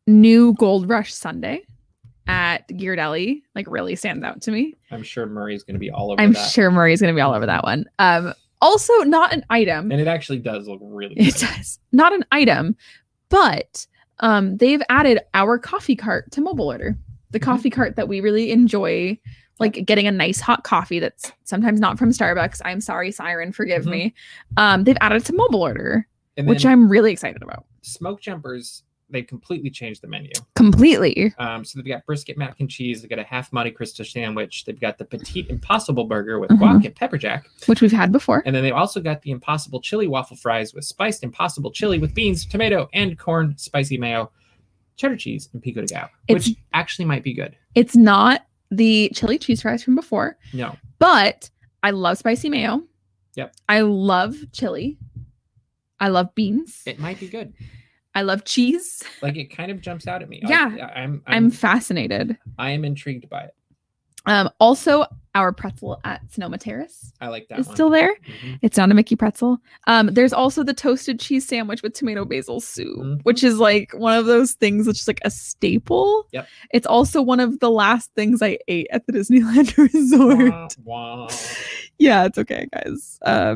new 0.07 0.53
Gold 0.53 0.87
Rush 0.89 1.13
Sundae 1.13 1.61
at 2.27 2.67
Ghirardelli 2.69 3.41
like 3.55 3.65
really 3.69 3.95
stands 3.95 4.23
out 4.23 4.41
to 4.43 4.51
me. 4.51 4.75
I'm 4.91 5.03
sure 5.03 5.25
Murray's 5.25 5.63
going 5.63 5.75
to 5.75 5.79
be 5.79 5.89
all 5.91 6.11
over 6.11 6.21
I'm 6.21 6.33
that, 6.33 6.49
sure 6.51 6.69
Murray's 6.71 7.01
going 7.01 7.13
to 7.13 7.17
be 7.17 7.21
all 7.21 7.33
over 7.33 7.45
that 7.45 7.63
one. 7.63 7.85
Um, 7.99 8.33
also, 8.61 8.93
not 8.99 9.33
an 9.33 9.43
item. 9.49 9.91
and 9.91 9.99
it 9.99 10.07
actually 10.07 10.39
does 10.39 10.67
look 10.67 10.79
really 10.81 11.15
It 11.17 11.33
good. 11.35 11.47
does 11.47 11.79
not 11.91 12.13
an 12.13 12.23
item, 12.31 12.75
but 13.29 13.85
um, 14.19 14.55
they've 14.57 14.81
added 14.89 15.19
our 15.33 15.57
coffee 15.57 15.95
cart 15.95 16.31
to 16.31 16.41
mobile 16.41 16.67
order. 16.69 16.95
The 17.31 17.39
Mhm. 17.39 17.43
coffee 17.43 17.69
cart 17.69 17.95
that 17.95 18.07
we 18.07 18.21
really 18.21 18.51
enjoy, 18.51 19.17
like 19.59 19.85
getting 19.85 20.07
a 20.07 20.11
nice 20.11 20.39
hot 20.39 20.63
coffee 20.63 20.99
that's 20.99 21.31
sometimes 21.43 21.79
not 21.79 21.97
from 21.99 22.09
Starbucks. 22.09 22.61
I'm 22.65 22.81
sorry, 22.81 23.11
Siren, 23.11 23.51
forgive 23.51 23.83
Mhm. 23.85 23.91
me. 23.91 24.13
Um, 24.57 24.83
they've 24.83 24.97
added 25.01 25.23
to 25.25 25.33
mobile 25.33 25.61
order, 25.61 26.07
which 26.37 26.65
I'm 26.65 26.89
really 26.89 27.11
excited 27.11 27.41
about. 27.43 27.65
smoke 27.81 28.21
jumpers. 28.21 28.83
they've 29.09 29.27
completely 29.27 29.69
changed 29.69 30.01
the 30.01 30.07
menu. 30.07 30.31
Completely. 30.55 31.35
Um, 31.37 31.63
so 31.63 31.77
they've 31.77 31.85
got 31.87 32.03
brisket 32.03 32.35
mac 32.35 32.59
and 32.59 32.67
cheese. 32.67 33.01
They've 33.01 33.09
got 33.09 33.19
a 33.19 33.23
half 33.23 33.53
Monte 33.53 33.69
Cristo 33.71 34.03
sandwich. 34.03 34.65
They've 34.65 34.79
got 34.79 34.97
the 34.97 35.05
petite 35.05 35.49
Impossible 35.49 36.05
burger 36.05 36.39
with 36.39 36.49
Mhm. 36.49 36.57
guac 36.57 36.85
and 36.85 36.95
pepper 36.95 37.19
jack. 37.19 37.45
Which 37.67 37.79
we've 37.81 37.91
had 37.91 38.11
before. 38.11 38.41
And 38.45 38.55
then 38.55 38.63
they've 38.63 38.73
also 38.73 39.01
got 39.01 39.21
the 39.21 39.29
Impossible 39.29 39.81
chili 39.81 40.07
waffle 40.07 40.35
fries 40.37 40.73
with 40.73 40.85
spiced 40.85 41.23
Impossible 41.23 41.69
chili 41.69 41.99
with 41.99 42.15
beans, 42.15 42.43
tomato, 42.43 42.89
and 42.91 43.19
corn, 43.19 43.55
spicy 43.57 43.97
mayo, 43.99 44.31
cheddar 44.95 45.17
cheese, 45.17 45.47
and 45.53 45.61
pico 45.61 45.81
de 45.81 45.87
gallo, 45.87 46.09
which 46.29 46.49
actually 46.73 47.05
might 47.05 47.23
be 47.23 47.33
good. 47.33 47.55
It's 47.75 47.95
not 47.95 48.47
the 48.73 49.11
chili 49.13 49.37
cheese 49.37 49.61
fries 49.61 49.83
from 49.83 49.95
before, 49.95 50.37
No, 50.53 50.75
but 50.99 51.49
I 51.81 51.91
love 51.91 52.17
spicy 52.17 52.49
mayo. 52.49 52.83
Yep. 53.35 53.55
I 53.69 53.81
love 53.81 54.35
chili. 54.51 54.97
I 55.99 56.09
love 56.09 56.33
beans. 56.35 56.81
it 56.85 56.99
might 56.99 57.19
be 57.19 57.27
good. 57.27 57.53
I 58.15 58.21
love 58.21 58.43
cheese. 58.45 59.03
Like 59.21 59.37
it 59.37 59.45
kind 59.45 59.71
of 59.71 59.81
jumps 59.81 60.05
out 60.07 60.21
at 60.21 60.29
me. 60.29 60.41
I- 60.45 60.49
Yeah. 60.49 60.65
I'm, 60.95 61.23
I'm 61.25 61.45
I'm, 61.45 61.51
fascinated. 61.51 62.37
I 62.59 62.71
am 62.71 62.85
intrigued 62.85 63.27
by 63.29 63.43
it. 63.45 63.55
Um, 64.25 64.49
also, 64.59 65.05
our 65.35 65.51
pretzel 65.51 65.99
at 66.03 66.21
Sonoma 66.31 66.59
Terrace 66.59 67.11
I 67.19 67.27
like 67.27 67.47
that. 67.47 67.57
It's 67.59 67.71
still 67.71 67.89
there. 67.89 68.13
Mhm. 68.43 68.59
It's 68.61 68.77
not 68.77 68.91
a 68.91 68.93
Mickey 68.93 69.15
pretzel. 69.15 69.57
Um, 69.87 70.07
there's 70.13 70.31
also 70.31 70.63
the 70.63 70.75
toasted 70.75 71.19
cheese 71.19 71.47
sandwich 71.47 71.81
with 71.81 71.93
tomato 71.93 72.23
basil 72.23 72.59
soup, 72.61 72.99
Mhm. 72.99 73.21
which 73.23 73.43
is 73.43 73.57
like 73.57 73.91
one 73.93 74.15
of 74.15 74.27
those 74.27 74.53
things 74.53 74.85
that's 74.85 74.99
just 74.99 75.07
like 75.07 75.21
a 75.25 75.31
staple. 75.31 76.27
Yep. 76.33 76.47
It's 76.71 76.85
also 76.85 77.19
one 77.21 77.39
of 77.39 77.59
the 77.61 77.71
last 77.71 78.11
things 78.15 78.43
I 78.43 78.59
ate 78.67 78.85
at 78.91 79.07
the 79.07 79.13
Disneyland 79.13 79.75
Resort. 79.93 80.75
Wah. 80.83 81.27
yeah, 81.97 82.25
it's 82.25 82.37
okay, 82.37 82.67
guys. 82.71 83.17
Uh, 83.23 83.55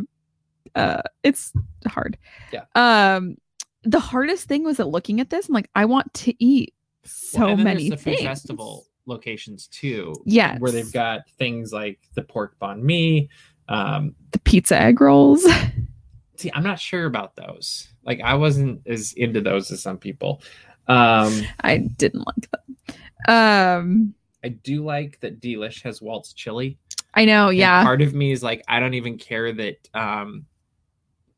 uh, 0.73 1.03
it's 1.23 1.53
hard. 1.87 2.17
Yeah. 2.51 2.63
Um, 2.73 3.37
the 3.83 3.99
hardest 3.99 4.47
thing 4.47 4.63
was 4.63 4.77
that 4.77 4.87
looking 4.87 5.19
at 5.19 5.29
this, 5.29 5.47
I'm 5.47 5.53
like, 5.53 5.69
I 5.75 5.85
want 5.85 6.11
to 6.15 6.43
eat 6.43 6.73
so 7.05 7.45
Well, 7.45 7.57
many 7.57 7.89
the 7.91 7.97
food 7.97 8.15
things. 8.15 8.21
festival 8.23 8.86
locations 9.07 9.67
too. 9.67 10.13
Yes. 10.25 10.59
where 10.59 10.71
they've 10.71 10.91
got 10.91 11.21
things 11.37 11.71
like 11.73 11.99
the 12.13 12.21
pork 12.21 12.55
banh 12.61 12.81
mi. 12.81 13.29
Um, 13.69 14.15
the 14.31 14.39
pizza 14.39 14.79
egg 14.79 15.01
rolls. 15.01 15.45
see, 16.37 16.51
I'm 16.53 16.63
not 16.63 16.79
sure 16.79 17.05
about 17.05 17.35
those. 17.35 17.87
Like, 18.03 18.21
I 18.21 18.35
wasn't 18.35 18.81
as 18.85 19.13
into 19.13 19.41
those 19.41 19.71
as 19.71 19.81
some 19.81 19.97
people. 19.97 20.41
Um, 20.87 21.43
I 21.61 21.77
didn't 21.77 22.25
like 22.25 22.49
them. 22.51 22.95
Um, 23.27 24.13
I 24.43 24.49
do 24.49 24.85
like 24.85 25.19
that 25.19 25.41
Delish 25.41 25.83
has 25.83 26.01
Walt's 26.01 26.33
chili. 26.33 26.77
I 27.13 27.25
know, 27.25 27.49
And 27.49 27.57
yeah. 27.57 27.83
part 27.83 28.01
of 28.01 28.13
me 28.13 28.31
is 28.31 28.43
like, 28.43 28.63
I 28.67 28.79
don't 28.79 28.93
even 28.93 29.17
care 29.17 29.51
that, 29.51 29.89
um, 29.93 30.45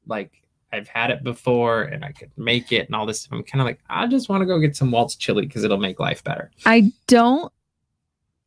like, 0.06 0.34
I've 0.72 0.88
had 0.88 1.10
it 1.10 1.24
before 1.24 1.84
and 1.84 2.06
I 2.06 2.12
could 2.12 2.32
make 2.38 2.72
it 2.72 2.86
and 2.86 2.96
all 2.96 3.08
this 3.08 3.22
stuff. 3.22 3.34
I'm 3.34 3.44
kind 3.44 3.62
of 3.62 3.66
like, 3.66 3.80
I 3.90 4.06
just 4.06 4.30
want 4.30 4.42
to 4.42 4.46
go 4.46 4.60
get 4.60 4.76
some 4.76 4.92
Walt's 4.92 5.16
chili 5.16 5.48
because 5.48 5.64
it'll 5.64 5.78
make 5.78 6.00
life 6.00 6.24
better. 6.24 6.52
I 6.66 6.92
don't 7.08 7.52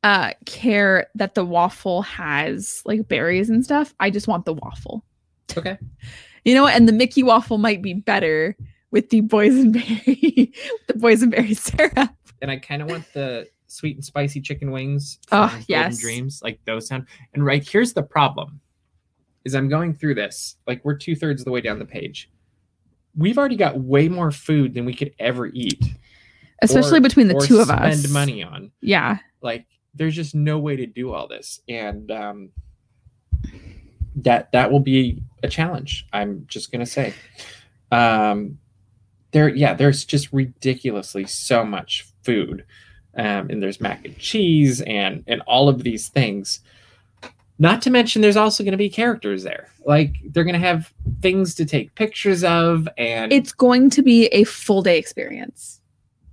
uh 0.03 0.33
care 0.47 1.07
that 1.15 1.35
the 1.35 1.45
waffle 1.45 2.03
has 2.03 2.83
like 2.85 3.09
berries 3.09 3.49
and 3.51 3.65
stuff. 3.65 3.95
I 4.01 4.11
just 4.11 4.27
want 4.29 4.45
the 4.45 4.55
waffle. 4.55 5.05
Okay. 5.57 5.79
You 6.45 6.57
know 6.57 6.65
what? 6.65 6.75
And 6.75 6.89
the 6.89 6.93
Mickey 6.93 7.23
waffle 7.23 7.57
might 7.57 7.83
be 7.83 7.95
better 7.95 8.57
with 8.91 9.11
the 9.11 9.23
boysenberry, 9.23 10.53
the 10.89 10.95
boysenberry 10.95 11.57
syrup. 11.57 12.11
and 12.41 12.51
I 12.51 12.57
kind 12.57 12.83
of 12.83 12.91
want 12.91 13.05
the 13.15 13.47
sweet 13.69 13.95
and 13.95 14.05
spicy 14.05 14.41
chicken 14.41 14.73
wings. 14.73 15.21
Oh, 15.31 15.57
yes. 15.69 16.01
Dreams, 16.01 16.41
like 16.43 16.59
those 16.65 16.89
sound. 16.89 17.07
And 17.33 17.47
right 17.47 17.63
here's 17.67 17.93
the 17.93 18.03
problem: 18.03 18.61
is 19.45 19.55
I'm 19.55 19.69
going 19.69 19.95
through 19.95 20.17
this, 20.17 20.57
like 20.67 20.85
we're 20.85 20.97
two 20.97 21.15
thirds 21.15 21.43
of 21.43 21.45
the 21.45 21.53
way 21.53 21.61
down 21.61 21.79
the 21.79 21.85
page. 21.85 22.29
We've 23.17 23.39
already 23.39 23.55
got 23.57 23.79
way 23.79 24.09
more 24.09 24.33
food 24.33 24.75
than 24.75 24.85
we 24.85 24.95
could 24.95 25.15
ever 25.21 25.47
eat, 25.47 25.85
Especially 26.61 26.99
or- 26.99 27.03
between 27.03 27.29
the 27.29 27.39
two 27.47 27.61
of 27.61 27.71
us. 27.71 28.01
Spend 28.01 28.13
money 28.13 28.43
on 28.43 28.73
Yeah. 28.81 29.19
like. 29.43 29.67
There's 29.95 30.15
just 30.15 30.35
no 30.35 30.59
way 30.59 30.77
to 30.77 30.87
do 30.87 31.13
all 31.13 31.29
this, 31.29 31.61
and 31.69 32.11
um, 32.11 32.51
that 34.17 34.51
that 34.53 34.71
will 34.71 34.81
be 34.81 35.23
a 35.43 35.49
challenge. 35.49 36.07
I'm 36.13 36.45
just 36.49 36.73
gonna 36.73 36.87
say. 36.87 37.15
Um, 37.91 38.59
there, 39.33 39.49
yeah, 39.49 39.75
there's 39.75 40.05
just 40.05 40.33
ridiculously 40.33 41.27
so 41.27 41.65
much 41.65 42.07
food, 42.23 42.65
um, 43.17 43.51
and 43.51 43.63
there's 43.63 43.81
mac 43.81 44.05
and 44.05 44.17
cheese 44.19 44.81
and 44.83 45.25
and 45.27 45.43
all 45.43 45.69
of 45.69 45.83
these 45.83 46.09
things. 46.09 46.61
Not 47.59 47.83
to 47.83 47.91
mention, 47.91 48.23
there's 48.23 48.37
also 48.37 48.65
going 48.65 48.73
to 48.73 48.79
be 48.79 48.89
characters 48.89 49.43
there. 49.43 49.69
Like 49.87 50.17
they're 50.25 50.45
going 50.45 50.61
to 50.61 50.67
have 50.67 50.93
things 51.21 51.55
to 51.57 51.65
take 51.65 51.95
pictures 51.95 52.43
of, 52.45 52.89
and 52.99 53.33
It's 53.33 53.53
going 53.53 53.91
to 53.91 54.03
be 54.03 54.27
a 54.27 54.45
full 54.45 54.83
day 54.83 54.99
experience. 54.99 55.81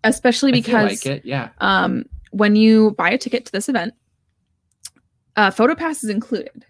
Especially 0.04 0.52
because 0.52 1.06
like 1.06 1.06
it, 1.06 1.26
yeah, 1.26 1.50
um, 1.60 2.06
when 2.32 2.56
you 2.56 2.92
buy 2.92 3.12
a 3.12 3.18
ticket 3.18 3.46
to 3.46 3.52
this 3.52 3.70
event, 3.70 3.94
uh, 5.36 5.52
PhotoPass 5.52 6.04
is 6.04 6.10
included, 6.10 6.66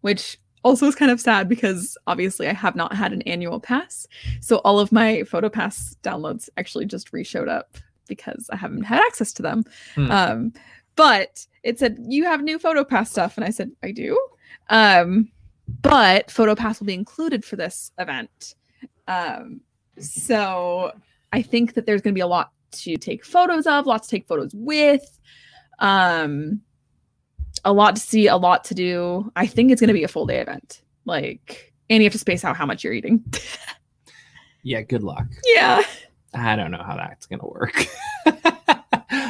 which 0.00 0.38
also 0.62 0.86
is 0.86 0.94
kind 0.94 1.10
of 1.10 1.20
sad 1.20 1.48
because 1.48 1.96
obviously 2.06 2.46
I 2.46 2.52
have 2.52 2.76
not 2.76 2.94
had 2.94 3.12
an 3.12 3.22
annual 3.22 3.60
pass. 3.60 4.06
So 4.40 4.56
all 4.58 4.78
of 4.78 4.92
my 4.92 5.22
PhotoPass 5.22 5.96
downloads 6.02 6.48
actually 6.56 6.86
just 6.86 7.12
re-showed 7.12 7.48
up 7.48 7.78
because 8.08 8.50
I 8.52 8.56
haven't 8.56 8.82
had 8.82 9.02
access 9.06 9.32
to 9.34 9.42
them. 9.42 9.64
Hmm. 9.94 10.10
Um, 10.10 10.52
but 10.96 11.46
it 11.62 11.78
said 11.78 11.98
you 12.08 12.24
have 12.24 12.42
new 12.42 12.58
PhotoPass 12.58 13.08
stuff, 13.08 13.36
and 13.36 13.44
I 13.44 13.50
said 13.50 13.70
I 13.82 13.92
do. 13.92 14.20
Um, 14.68 15.30
but 15.82 16.28
PhotoPass 16.28 16.80
will 16.80 16.86
be 16.86 16.94
included 16.94 17.44
for 17.44 17.56
this 17.56 17.92
event. 17.98 18.54
Um, 19.08 19.60
so 19.98 20.92
I 21.32 21.42
think 21.42 21.74
that 21.74 21.86
there's 21.86 22.02
going 22.02 22.12
to 22.12 22.18
be 22.18 22.22
a 22.22 22.26
lot 22.26 22.52
to 22.72 22.96
take 22.96 23.24
photos 23.24 23.66
of, 23.66 23.86
lots 23.86 24.08
to 24.08 24.16
take 24.16 24.26
photos 24.26 24.52
with, 24.54 25.18
um, 25.78 26.60
a 27.64 27.72
lot 27.72 27.96
to 27.96 28.02
see, 28.02 28.26
a 28.26 28.36
lot 28.36 28.64
to 28.64 28.74
do. 28.74 29.30
I 29.36 29.46
think 29.46 29.70
it's 29.70 29.80
going 29.80 29.88
to 29.88 29.94
be 29.94 30.04
a 30.04 30.08
full 30.08 30.26
day 30.26 30.40
event. 30.40 30.82
Like, 31.04 31.72
and 31.88 32.02
you 32.02 32.06
have 32.06 32.12
to 32.12 32.18
space 32.18 32.44
out 32.44 32.56
how 32.56 32.66
much 32.66 32.84
you're 32.84 32.92
eating. 32.92 33.24
yeah. 34.62 34.82
Good 34.82 35.02
luck. 35.02 35.26
yeah. 35.54 35.82
I 36.32 36.56
don't 36.56 36.70
know 36.70 36.82
how 36.82 36.96
that's 36.96 37.26
going 37.26 37.40
to 37.40 37.46
work. 37.46 37.86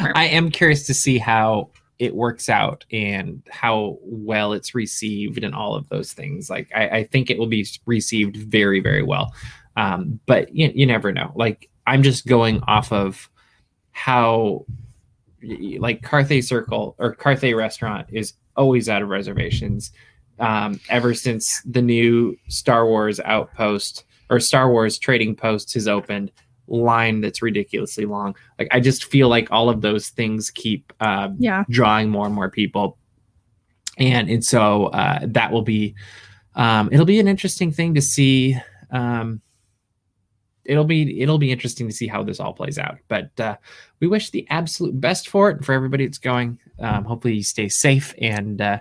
I 0.02 0.26
am 0.26 0.50
curious 0.50 0.86
to 0.86 0.94
see 0.94 1.18
how 1.18 1.70
it 1.98 2.14
works 2.14 2.48
out 2.48 2.84
and 2.90 3.42
how 3.50 3.98
well 4.02 4.52
it's 4.52 4.74
received 4.74 5.42
and 5.44 5.54
all 5.54 5.74
of 5.74 5.88
those 5.88 6.12
things. 6.12 6.50
Like, 6.50 6.70
I, 6.74 6.88
I 6.88 7.04
think 7.04 7.30
it 7.30 7.38
will 7.38 7.46
be 7.46 7.66
received 7.86 8.36
very, 8.36 8.80
very 8.80 9.02
well. 9.02 9.32
Um, 9.76 10.20
but 10.26 10.54
you, 10.54 10.70
you 10.74 10.86
never 10.86 11.12
know. 11.12 11.32
Like, 11.34 11.70
I'm 11.86 12.02
just 12.02 12.26
going 12.26 12.60
off 12.66 12.92
of 12.92 13.29
how, 14.04 14.64
like, 15.78 16.00
Carthay 16.02 16.42
Circle 16.42 16.94
or 16.98 17.14
Carthay 17.14 17.54
Restaurant 17.56 18.06
is 18.10 18.32
always 18.56 18.88
out 18.88 19.02
of 19.02 19.08
reservations. 19.08 19.92
Um, 20.38 20.80
ever 20.88 21.12
since 21.12 21.60
the 21.66 21.82
new 21.82 22.34
Star 22.48 22.86
Wars 22.86 23.20
outpost 23.20 24.04
or 24.30 24.40
Star 24.40 24.70
Wars 24.70 24.98
trading 24.98 25.36
post 25.36 25.74
has 25.74 25.86
opened, 25.86 26.32
line 26.66 27.20
that's 27.20 27.42
ridiculously 27.42 28.06
long. 28.06 28.34
Like 28.58 28.68
I 28.70 28.80
just 28.80 29.04
feel 29.04 29.28
like 29.28 29.48
all 29.50 29.68
of 29.68 29.82
those 29.82 30.08
things 30.08 30.50
keep 30.50 30.92
um, 31.00 31.36
Yeah. 31.38 31.64
drawing 31.68 32.08
more 32.08 32.24
and 32.26 32.34
more 32.34 32.48
people, 32.48 32.96
and 33.98 34.30
and 34.30 34.42
so 34.42 34.86
uh, 34.86 35.18
that 35.26 35.52
will 35.52 35.62
be 35.62 35.94
um, 36.54 36.88
it'll 36.92 37.04
be 37.04 37.20
an 37.20 37.28
interesting 37.28 37.70
thing 37.72 37.94
to 37.94 38.00
see. 38.00 38.56
Um, 38.92 39.40
it'll 40.64 40.84
be 40.84 41.20
it'll 41.20 41.38
be 41.38 41.50
interesting 41.52 41.88
to 41.88 41.94
see 41.94 42.06
how 42.06 42.22
this 42.22 42.40
all 42.40 42.52
plays 42.52 42.78
out. 42.78 42.98
But 43.08 43.38
uh, 43.38 43.56
we 44.00 44.06
wish 44.06 44.30
the 44.30 44.46
absolute 44.50 45.00
best 45.00 45.28
for 45.28 45.50
it 45.50 45.56
and 45.56 45.66
for 45.66 45.72
everybody 45.72 46.06
that's 46.06 46.18
going. 46.18 46.58
Um, 46.78 47.04
hopefully, 47.04 47.34
you 47.34 47.42
stay 47.42 47.68
safe 47.68 48.14
and 48.20 48.60
uh, 48.60 48.78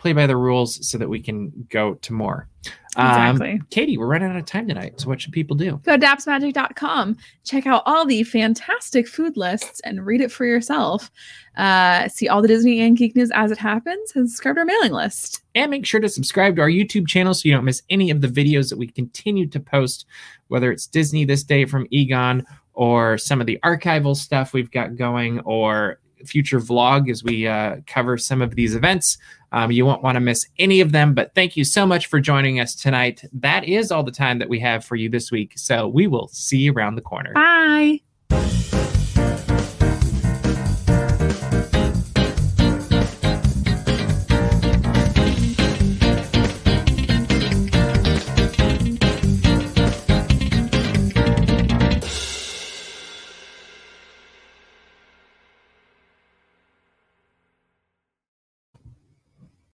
play 0.00 0.12
by 0.14 0.26
the 0.26 0.36
rules 0.36 0.88
so 0.88 0.96
that 0.96 1.08
we 1.08 1.20
can 1.20 1.52
go 1.68 1.94
to 1.94 2.12
more. 2.12 2.48
Exactly. 2.96 3.52
Um, 3.52 3.66
Katie, 3.70 3.98
we're 3.98 4.06
running 4.06 4.30
out 4.30 4.36
of 4.36 4.46
time 4.46 4.66
tonight. 4.66 5.00
So 5.00 5.08
what 5.08 5.20
should 5.20 5.32
people 5.32 5.56
do? 5.56 5.80
Go 5.84 5.96
to 5.96 6.04
dapsmagic.com, 6.04 7.16
check 7.44 7.66
out 7.66 7.82
all 7.86 8.04
the 8.04 8.22
fantastic 8.24 9.06
food 9.06 9.36
lists 9.36 9.80
and 9.80 10.04
read 10.04 10.20
it 10.20 10.32
for 10.32 10.44
yourself. 10.44 11.10
Uh, 11.56 12.08
see 12.08 12.28
all 12.28 12.42
the 12.42 12.48
Disney 12.48 12.80
and 12.80 12.96
Geek 12.96 13.14
news 13.14 13.30
as 13.34 13.52
it 13.52 13.58
happens 13.58 14.12
and 14.14 14.28
subscribe 14.28 14.56
to 14.56 14.60
our 14.60 14.64
mailing 14.64 14.92
list. 14.92 15.42
And 15.54 15.70
make 15.70 15.86
sure 15.86 16.00
to 16.00 16.08
subscribe 16.08 16.56
to 16.56 16.62
our 16.62 16.70
YouTube 16.70 17.06
channel 17.06 17.34
so 17.34 17.48
you 17.48 17.54
don't 17.54 17.64
miss 17.64 17.82
any 17.90 18.10
of 18.10 18.22
the 18.22 18.28
videos 18.28 18.70
that 18.70 18.78
we 18.78 18.88
continue 18.88 19.46
to 19.48 19.60
post, 19.60 20.06
whether 20.48 20.72
it's 20.72 20.86
Disney 20.86 21.24
This 21.24 21.44
Day 21.44 21.66
from 21.66 21.86
Egon 21.90 22.44
or 22.72 23.18
some 23.18 23.40
of 23.40 23.46
the 23.46 23.58
archival 23.62 24.16
stuff 24.16 24.52
we've 24.52 24.70
got 24.70 24.96
going 24.96 25.40
or 25.40 26.00
future 26.24 26.60
vlog 26.60 27.10
as 27.10 27.24
we 27.24 27.46
uh, 27.46 27.76
cover 27.86 28.18
some 28.18 28.42
of 28.42 28.54
these 28.54 28.74
events. 28.74 29.18
Um, 29.52 29.72
you 29.72 29.84
won't 29.84 30.02
want 30.02 30.16
to 30.16 30.20
miss 30.20 30.46
any 30.58 30.80
of 30.80 30.92
them. 30.92 31.14
But 31.14 31.34
thank 31.34 31.56
you 31.56 31.64
so 31.64 31.86
much 31.86 32.06
for 32.06 32.20
joining 32.20 32.60
us 32.60 32.74
tonight. 32.74 33.24
That 33.32 33.64
is 33.64 33.90
all 33.90 34.02
the 34.02 34.12
time 34.12 34.38
that 34.38 34.48
we 34.48 34.60
have 34.60 34.84
for 34.84 34.96
you 34.96 35.08
this 35.08 35.30
week. 35.30 35.52
So 35.56 35.88
we 35.88 36.06
will 36.06 36.28
see 36.28 36.58
you 36.58 36.72
around 36.72 36.94
the 36.94 37.02
corner. 37.02 37.32
Bye. 37.34 38.00